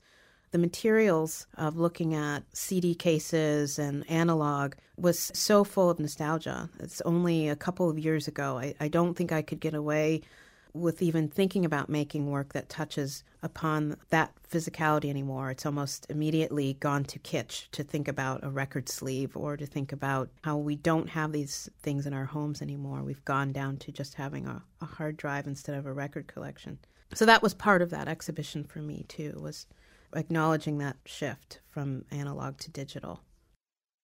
the 0.51 0.57
materials 0.59 1.47
of 1.57 1.77
looking 1.77 2.13
at 2.13 2.43
CD 2.53 2.95
cases 2.95 3.77
and 3.77 4.09
analog 4.09 4.73
was 4.97 5.31
so 5.33 5.65
full 5.65 5.89
of 5.89 5.99
nostalgia. 5.99 6.69
It's 6.79 7.01
only 7.01 7.49
a 7.49 7.57
couple 7.57 7.89
of 7.89 7.99
years 7.99 8.27
ago. 8.27 8.57
I, 8.57 8.73
I 8.79 8.87
don't 8.87 9.15
think 9.15 9.31
I 9.31 9.41
could 9.41 9.59
get 9.59 9.73
away 9.73 10.21
with 10.75 11.01
even 11.01 11.29
thinking 11.29 11.63
about 11.63 11.89
making 11.89 12.29
work 12.29 12.53
that 12.53 12.69
touches 12.69 13.23
upon 13.41 13.95
that 14.09 14.33
physicality 14.51 15.09
anymore. 15.09 15.49
It's 15.49 15.65
almost 15.65 16.05
immediately 16.09 16.73
gone 16.73 17.05
to 17.05 17.19
kitsch 17.19 17.69
to 17.71 17.83
think 17.83 18.07
about 18.07 18.43
a 18.43 18.49
record 18.49 18.89
sleeve 18.89 19.35
or 19.37 19.55
to 19.55 19.65
think 19.65 19.91
about 19.91 20.29
how 20.43 20.57
we 20.57 20.75
don't 20.75 21.09
have 21.09 21.31
these 21.31 21.69
things 21.81 22.05
in 22.05 22.13
our 22.13 22.25
homes 22.25 22.61
anymore. 22.61 23.03
We've 23.03 23.23
gone 23.25 23.53
down 23.53 23.77
to 23.77 23.91
just 23.91 24.15
having 24.15 24.45
a, 24.47 24.63
a 24.81 24.85
hard 24.85 25.17
drive 25.17 25.47
instead 25.47 25.75
of 25.75 25.85
a 25.85 25.93
record 25.93 26.27
collection. 26.27 26.79
So 27.13 27.25
that 27.25 27.41
was 27.41 27.53
part 27.53 27.81
of 27.81 27.91
that 27.91 28.07
exhibition 28.07 28.63
for 28.63 28.79
me 28.79 29.05
too, 29.07 29.39
was 29.41 29.67
acknowledging 30.13 30.77
that 30.79 30.97
shift 31.05 31.61
from 31.69 32.03
analog 32.11 32.57
to 32.57 32.71
digital. 32.71 33.21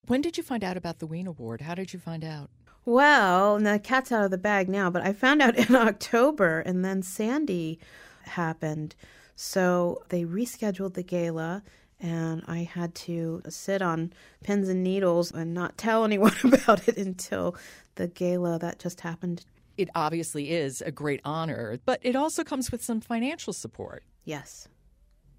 When 0.06 0.20
did 0.20 0.36
you 0.36 0.42
find 0.42 0.64
out 0.64 0.76
about 0.76 0.98
the 0.98 1.06
Wein 1.06 1.26
Award? 1.26 1.60
How 1.60 1.74
did 1.74 1.92
you 1.92 1.98
find 1.98 2.24
out? 2.24 2.50
Well, 2.84 3.58
the 3.58 3.78
cat's 3.78 4.10
out 4.10 4.24
of 4.24 4.30
the 4.30 4.38
bag 4.38 4.68
now, 4.68 4.90
but 4.90 5.02
I 5.02 5.12
found 5.12 5.40
out 5.40 5.56
in 5.68 5.74
October, 5.74 6.60
and 6.60 6.84
then 6.84 7.02
Sandy 7.02 7.78
happened. 8.24 8.94
So 9.34 10.02
they 10.08 10.24
rescheduled 10.24 10.94
the 10.94 11.02
gala, 11.02 11.62
and 12.00 12.42
I 12.48 12.64
had 12.64 12.94
to 12.96 13.42
sit 13.48 13.82
on 13.82 14.12
pins 14.42 14.68
and 14.68 14.82
needles 14.82 15.30
and 15.30 15.54
not 15.54 15.78
tell 15.78 16.04
anyone 16.04 16.34
about 16.44 16.88
it 16.88 16.96
until 16.96 17.56
the 17.94 18.08
gala 18.08 18.58
that 18.58 18.78
just 18.78 19.00
happened. 19.02 19.44
It 19.76 19.88
obviously 19.94 20.50
is 20.50 20.82
a 20.82 20.90
great 20.90 21.20
honor, 21.24 21.78
but 21.84 22.00
it 22.02 22.16
also 22.16 22.44
comes 22.44 22.70
with 22.70 22.82
some 22.82 23.00
financial 23.00 23.52
support. 23.52 24.04
Yes. 24.24 24.68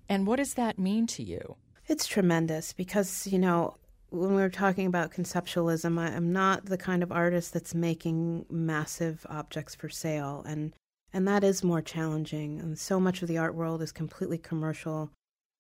And 0.10 0.26
what 0.26 0.38
does 0.38 0.56
that 0.56 0.80
mean 0.80 1.08
to 1.08 1.24
you? 1.24 1.56
It's 1.88 2.08
tremendous 2.08 2.74
because, 2.74 3.28
you 3.28 3.38
know, 3.38 3.76
when 4.14 4.36
we 4.36 4.44
were 4.44 4.50
talking 4.50 4.86
about 4.86 5.12
conceptualism, 5.12 6.00
I, 6.00 6.10
am 6.10 6.32
not 6.32 6.68
the 6.68 6.78
kind 6.78 7.02
of 7.02 7.12
artist 7.12 7.52
that's 7.52 7.74
making 7.74 8.46
massive 8.48 9.26
objects 9.28 9.74
for 9.74 9.90
sale, 9.90 10.44
and 10.48 10.72
and 11.12 11.28
that 11.28 11.44
is 11.44 11.64
more 11.64 11.82
challenging. 11.82 12.60
And 12.60 12.78
so 12.78 13.00
much 13.00 13.24
of 13.24 13.28
the 13.28 13.40
art 13.40 13.56
world 13.56 13.82
is 13.82 13.92
completely 13.92 14.38
commercial, 14.38 15.10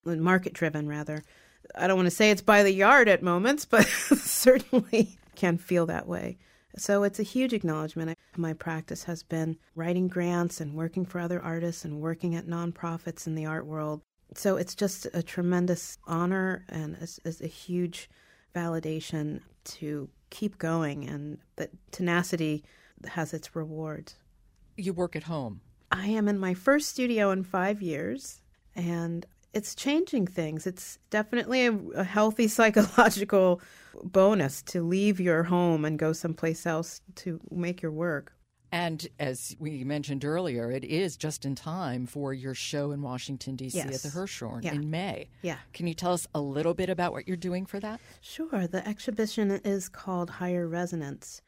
market 0.06 0.54
driven 0.54 0.88
rather. 0.88 1.24
I 1.76 1.88
don't 1.88 1.98
want 1.98 2.08
to 2.08 2.16
say 2.16 2.30
it's 2.30 2.44
by 2.44 2.62
the 2.62 2.72
yard 2.72 3.08
at 3.08 3.24
moments, 3.24 3.66
but 3.70 3.88
certainly 3.88 5.18
can 5.36 5.58
feel 5.58 5.88
that 5.88 6.08
way. 6.08 6.38
So 6.78 7.04
it's 7.04 7.20
a 7.20 7.24
huge 7.24 7.54
acknowledgement. 7.54 8.18
My 8.38 8.54
practice 8.54 9.04
has 9.06 9.24
been 9.24 9.58
writing 9.76 10.08
grants 10.08 10.62
and 10.62 10.76
working 10.76 11.06
for 11.06 11.20
other 11.20 11.42
artists 11.42 11.86
and 11.86 12.02
working 12.02 12.36
at 12.36 12.48
nonprofits 12.48 13.26
in 13.26 13.34
the 13.34 13.48
art 13.48 13.66
world. 13.66 14.02
So 14.36 14.58
it's 14.58 14.76
just 14.76 15.08
a 15.13 15.24
tremendous 15.24 15.98
honor 16.06 16.66
and 16.70 16.98
it's, 17.00 17.20
it's 17.26 17.42
a 17.42 17.48
huge 17.48 18.10
validation 18.54 19.42
to 19.66 20.10
keep 20.30 20.58
going, 20.58 21.08
and 21.08 21.38
that 21.56 21.70
tenacity 21.92 22.63
has 23.06 23.34
its 23.34 23.56
rewards. 23.56 24.16
You 24.78 24.94
work 24.94 25.16
at 25.16 25.24
home. 25.24 25.62
I 25.92 26.08
am 26.08 26.28
in 26.28 26.39
my 26.39 26.54
first 26.54 26.89
studio 26.89 27.30
in 27.32 27.44
five 27.44 27.82
years, 27.82 28.42
and 28.76 29.26
it's 29.54 29.76
changing 29.76 30.26
things. 30.28 30.66
It's 30.66 30.98
definitely 31.12 31.68
a, 31.68 31.74
a, 31.96 32.04
healthy 32.04 32.48
psychological 32.58 33.62
bonus 34.04 34.63
to 34.63 34.82
leave 34.82 35.20
your 35.20 35.44
home 35.44 35.86
and 35.86 36.00
go 36.00 36.12
someplace 36.12 36.66
else 36.66 37.02
to 37.18 37.39
make 37.52 37.82
your 37.82 37.92
work. 37.92 38.34
And 38.74 39.08
as 39.20 39.56
we 39.60 39.84
mentioned 39.84 40.26
earlier, 40.26 40.72
it 40.72 40.84
is 40.84 41.16
just 41.16 41.46
in 41.46 41.54
time 41.54 42.08
for 42.08 42.34
your 42.34 42.56
show 42.56 42.90
in 42.90 43.04
Washington, 43.04 43.56
D.C. 43.56 43.78
Yes. 43.78 44.04
at 44.04 44.12
the 44.12 44.20
Hirshhorn 44.20 44.64
yeah. 44.64 44.74
in 44.74 44.90
May. 44.90 45.30
Yeah. 45.44 45.58
Can 45.74 45.86
you 45.86 45.94
tell 45.94 46.12
us 46.12 46.28
a 46.34 46.42
little 46.42 46.74
bit 46.74 46.90
about 46.90 47.12
what 47.12 47.28
you're 47.28 47.38
doing 47.38 47.68
for 47.68 47.80
that? 47.82 48.02
Sure. 48.20 48.66
The 48.66 48.86
exhibition 48.88 49.52
is 49.64 49.90
called 49.90 50.32
Higher 50.32 50.68
Resonance, 50.68 51.44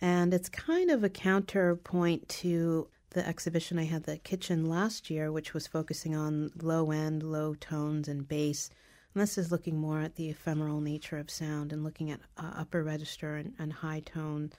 and 0.00 0.34
it's 0.34 0.48
kind 0.48 0.90
of 0.90 1.04
a 1.04 1.08
counterpoint 1.08 2.28
to 2.40 2.88
the 3.10 3.24
exhibition 3.24 3.78
I 3.78 3.84
had 3.84 4.02
the 4.02 4.18
kitchen 4.18 4.64
last 4.64 5.10
year, 5.10 5.30
which 5.30 5.54
was 5.54 5.68
focusing 5.68 6.16
on 6.16 6.50
low 6.60 6.90
end, 6.90 7.22
low 7.22 7.54
tones, 7.54 8.08
and 8.08 8.26
bass. 8.26 8.68
And 9.14 9.22
this 9.22 9.38
is 9.38 9.52
looking 9.52 9.78
more 9.78 10.00
at 10.00 10.16
the 10.16 10.28
ephemeral 10.28 10.80
nature 10.80 11.18
of 11.18 11.30
sound 11.30 11.72
and 11.72 11.84
looking 11.84 12.10
at 12.10 12.18
uh, 12.36 12.50
upper 12.56 12.82
register 12.82 13.36
and, 13.36 13.54
and 13.60 13.72
high 13.72 14.00
tone. 14.00 14.50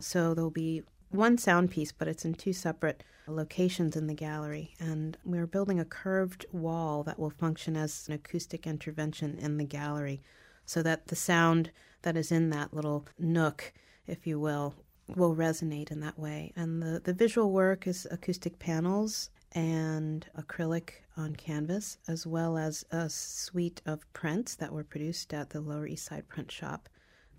So 0.00 0.34
there'll 0.34 0.50
be 0.50 0.82
one 1.16 1.38
sound 1.38 1.70
piece, 1.70 1.92
but 1.92 2.08
it's 2.08 2.24
in 2.24 2.34
two 2.34 2.52
separate 2.52 3.02
locations 3.26 3.96
in 3.96 4.06
the 4.06 4.14
gallery. 4.14 4.74
And 4.78 5.16
we're 5.24 5.46
building 5.46 5.80
a 5.80 5.84
curved 5.84 6.46
wall 6.52 7.02
that 7.04 7.18
will 7.18 7.30
function 7.30 7.76
as 7.76 8.06
an 8.08 8.14
acoustic 8.14 8.66
intervention 8.66 9.38
in 9.38 9.56
the 9.56 9.64
gallery 9.64 10.22
so 10.64 10.82
that 10.82 11.06
the 11.08 11.16
sound 11.16 11.70
that 12.02 12.16
is 12.16 12.30
in 12.30 12.50
that 12.50 12.74
little 12.74 13.06
nook, 13.18 13.72
if 14.06 14.26
you 14.26 14.38
will, 14.38 14.74
will 15.14 15.34
resonate 15.34 15.90
in 15.90 16.00
that 16.00 16.18
way. 16.18 16.52
And 16.56 16.82
the, 16.82 17.00
the 17.02 17.12
visual 17.12 17.50
work 17.50 17.86
is 17.86 18.06
acoustic 18.10 18.58
panels 18.58 19.30
and 19.52 20.26
acrylic 20.36 20.90
on 21.16 21.34
canvas, 21.34 21.98
as 22.08 22.26
well 22.26 22.58
as 22.58 22.84
a 22.90 23.08
suite 23.08 23.80
of 23.86 24.12
prints 24.12 24.54
that 24.56 24.72
were 24.72 24.84
produced 24.84 25.32
at 25.32 25.50
the 25.50 25.60
Lower 25.60 25.86
East 25.86 26.06
Side 26.06 26.28
Print 26.28 26.50
Shop 26.50 26.88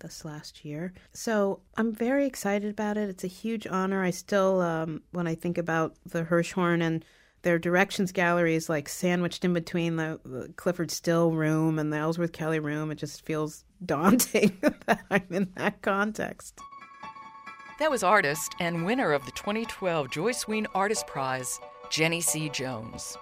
this 0.00 0.24
last 0.24 0.64
year. 0.64 0.92
So 1.12 1.60
I'm 1.76 1.92
very 1.92 2.26
excited 2.26 2.70
about 2.70 2.96
it. 2.96 3.08
It's 3.08 3.24
a 3.24 3.28
huge 3.28 3.66
honor. 3.66 4.02
I 4.02 4.10
still, 4.10 4.60
um, 4.60 5.02
when 5.12 5.26
I 5.26 5.34
think 5.34 5.58
about 5.58 5.96
the 6.06 6.24
Hirshhorn 6.24 6.82
and 6.82 7.04
their 7.42 7.58
directions 7.58 8.12
galleries 8.12 8.68
like 8.68 8.88
sandwiched 8.88 9.44
in 9.44 9.54
between 9.54 9.96
the, 9.96 10.20
the, 10.24 10.48
Clyfford 10.56 10.90
Still 10.90 11.30
room 11.32 11.78
and 11.78 11.92
the 11.92 11.96
Ellsworth 11.96 12.32
Kelly 12.32 12.58
room. 12.58 12.90
It 12.90 12.96
just 12.96 13.24
feels 13.24 13.64
daunting 13.86 14.58
that 14.86 15.00
I'm 15.10 15.26
in 15.30 15.52
that 15.56 15.82
context. 15.82 16.58
That 17.78 17.90
was 17.90 18.02
artist 18.02 18.54
and 18.58 18.84
winner 18.84 19.12
of 19.12 19.24
the 19.24 19.30
2012 19.32 20.10
Joyce 20.10 20.48
Wein 20.48 20.66
Artist 20.74 21.06
Prize, 21.06 21.60
Jennie 21.90 22.20
C. 22.20 22.48
Jones. 22.48 23.16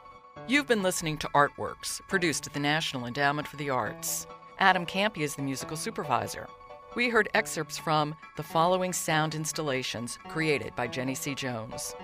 You've 0.49 0.67
been 0.67 0.83
listening 0.83 1.19
to 1.19 1.29
Artworks, 1.35 2.01
produced 2.09 2.47
at 2.47 2.55
the 2.55 2.61
National 2.61 3.07
Endowment 3.07 3.47
for 3.47 3.57
the 3.57 3.69
Arts. 3.69 4.27
Adam 4.59 4.87
Campy 4.87 5.19
is 5.19 5.35
the 5.35 5.43
musical 5.43 5.77
supervisor. 5.77 6.49
We 6.97 7.11
heard 7.11 7.29
excerpts 7.35 7.77
from 7.77 8.15
the 8.39 8.43
following 8.43 8.95
sound 8.95 9.35
installations 9.35 10.19
created 10.31 10.75
by 10.77 10.87
Jennie 10.87 11.15
C. 11.15 11.35
Jones 11.35 11.95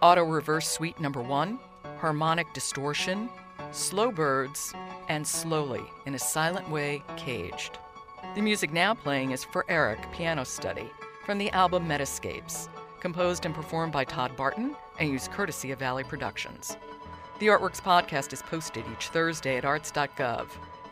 Auto 0.00 0.22
Reverse 0.22 0.68
Suite 0.68 1.00
Number 1.00 1.20
1, 1.20 1.58
Harmonic 1.98 2.52
Distortion, 2.52 3.28
Slow 3.72 4.12
Birds, 4.12 4.72
and 5.08 5.26
Slowly 5.26 5.82
in 6.06 6.14
a 6.14 6.18
Silent 6.20 6.70
Way 6.70 7.02
Caged. 7.16 7.80
The 8.36 8.40
music 8.40 8.72
now 8.72 8.94
playing 8.94 9.32
is 9.32 9.42
For 9.42 9.64
Eric 9.68 10.12
Piano 10.12 10.44
Study 10.44 10.92
from 11.24 11.38
the 11.38 11.50
album 11.50 11.88
Metascapes, 11.88 12.68
composed 13.00 13.46
and 13.46 13.54
performed 13.54 13.92
by 13.92 14.04
Todd 14.04 14.36
Barton 14.36 14.76
and 15.00 15.10
used 15.10 15.32
courtesy 15.32 15.72
of 15.72 15.80
Valley 15.80 16.04
Productions. 16.04 16.76
The 17.40 17.48
Artworks 17.48 17.82
podcast 17.82 18.32
is 18.32 18.42
posted 18.42 18.84
each 18.92 19.08
Thursday 19.08 19.56
at 19.56 19.64
arts.gov, 19.64 20.46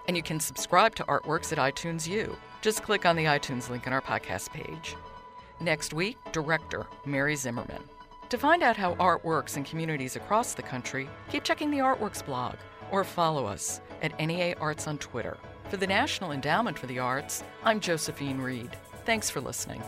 and 0.09 0.17
you 0.17 0.25
can 0.25 0.41
subscribe 0.41 0.97
to 0.97 1.05
Artworks 1.05 1.53
at 1.53 1.59
iTunes 1.59 2.09
U. 2.09 2.37
Just 2.65 2.83
click 2.83 3.05
on 3.05 3.15
the 3.15 3.27
iTunes 3.27 3.69
link 3.69 3.87
on 3.87 3.93
our 3.93 4.01
podcast 4.01 4.51
page. 4.51 4.97
Next 5.61 5.93
week, 5.93 6.17
director 6.33 6.87
Mary 7.05 7.37
Zimmerman. 7.37 7.83
To 8.31 8.39
find 8.39 8.63
out 8.63 8.75
how 8.75 8.95
art 8.95 9.23
works 9.23 9.59
in 9.59 9.65
communities 9.65 10.17
across 10.17 10.55
the 10.55 10.63
country, 10.63 11.07
keep 11.31 11.45
checking 11.45 11.71
the 11.71 11.81
Artworks 11.81 12.25
blog 12.25 12.55
or 12.91 13.05
follow 13.05 13.45
us 13.45 13.83
at 14.01 14.19
NEA 14.19 14.55
Arts 14.63 14.89
on 14.89 14.97
Twitter. 14.97 15.37
For 15.69 15.77
the 15.77 15.87
National 15.87 16.33
Endowment 16.33 16.79
for 16.79 16.87
the 16.87 17.01
Arts, 17.01 17.45
I'm 17.65 17.81
Josephine 17.81 18.41
Reed. 18.41 18.75
Thanks 19.05 19.29
for 19.29 19.43
listening. 19.43 19.83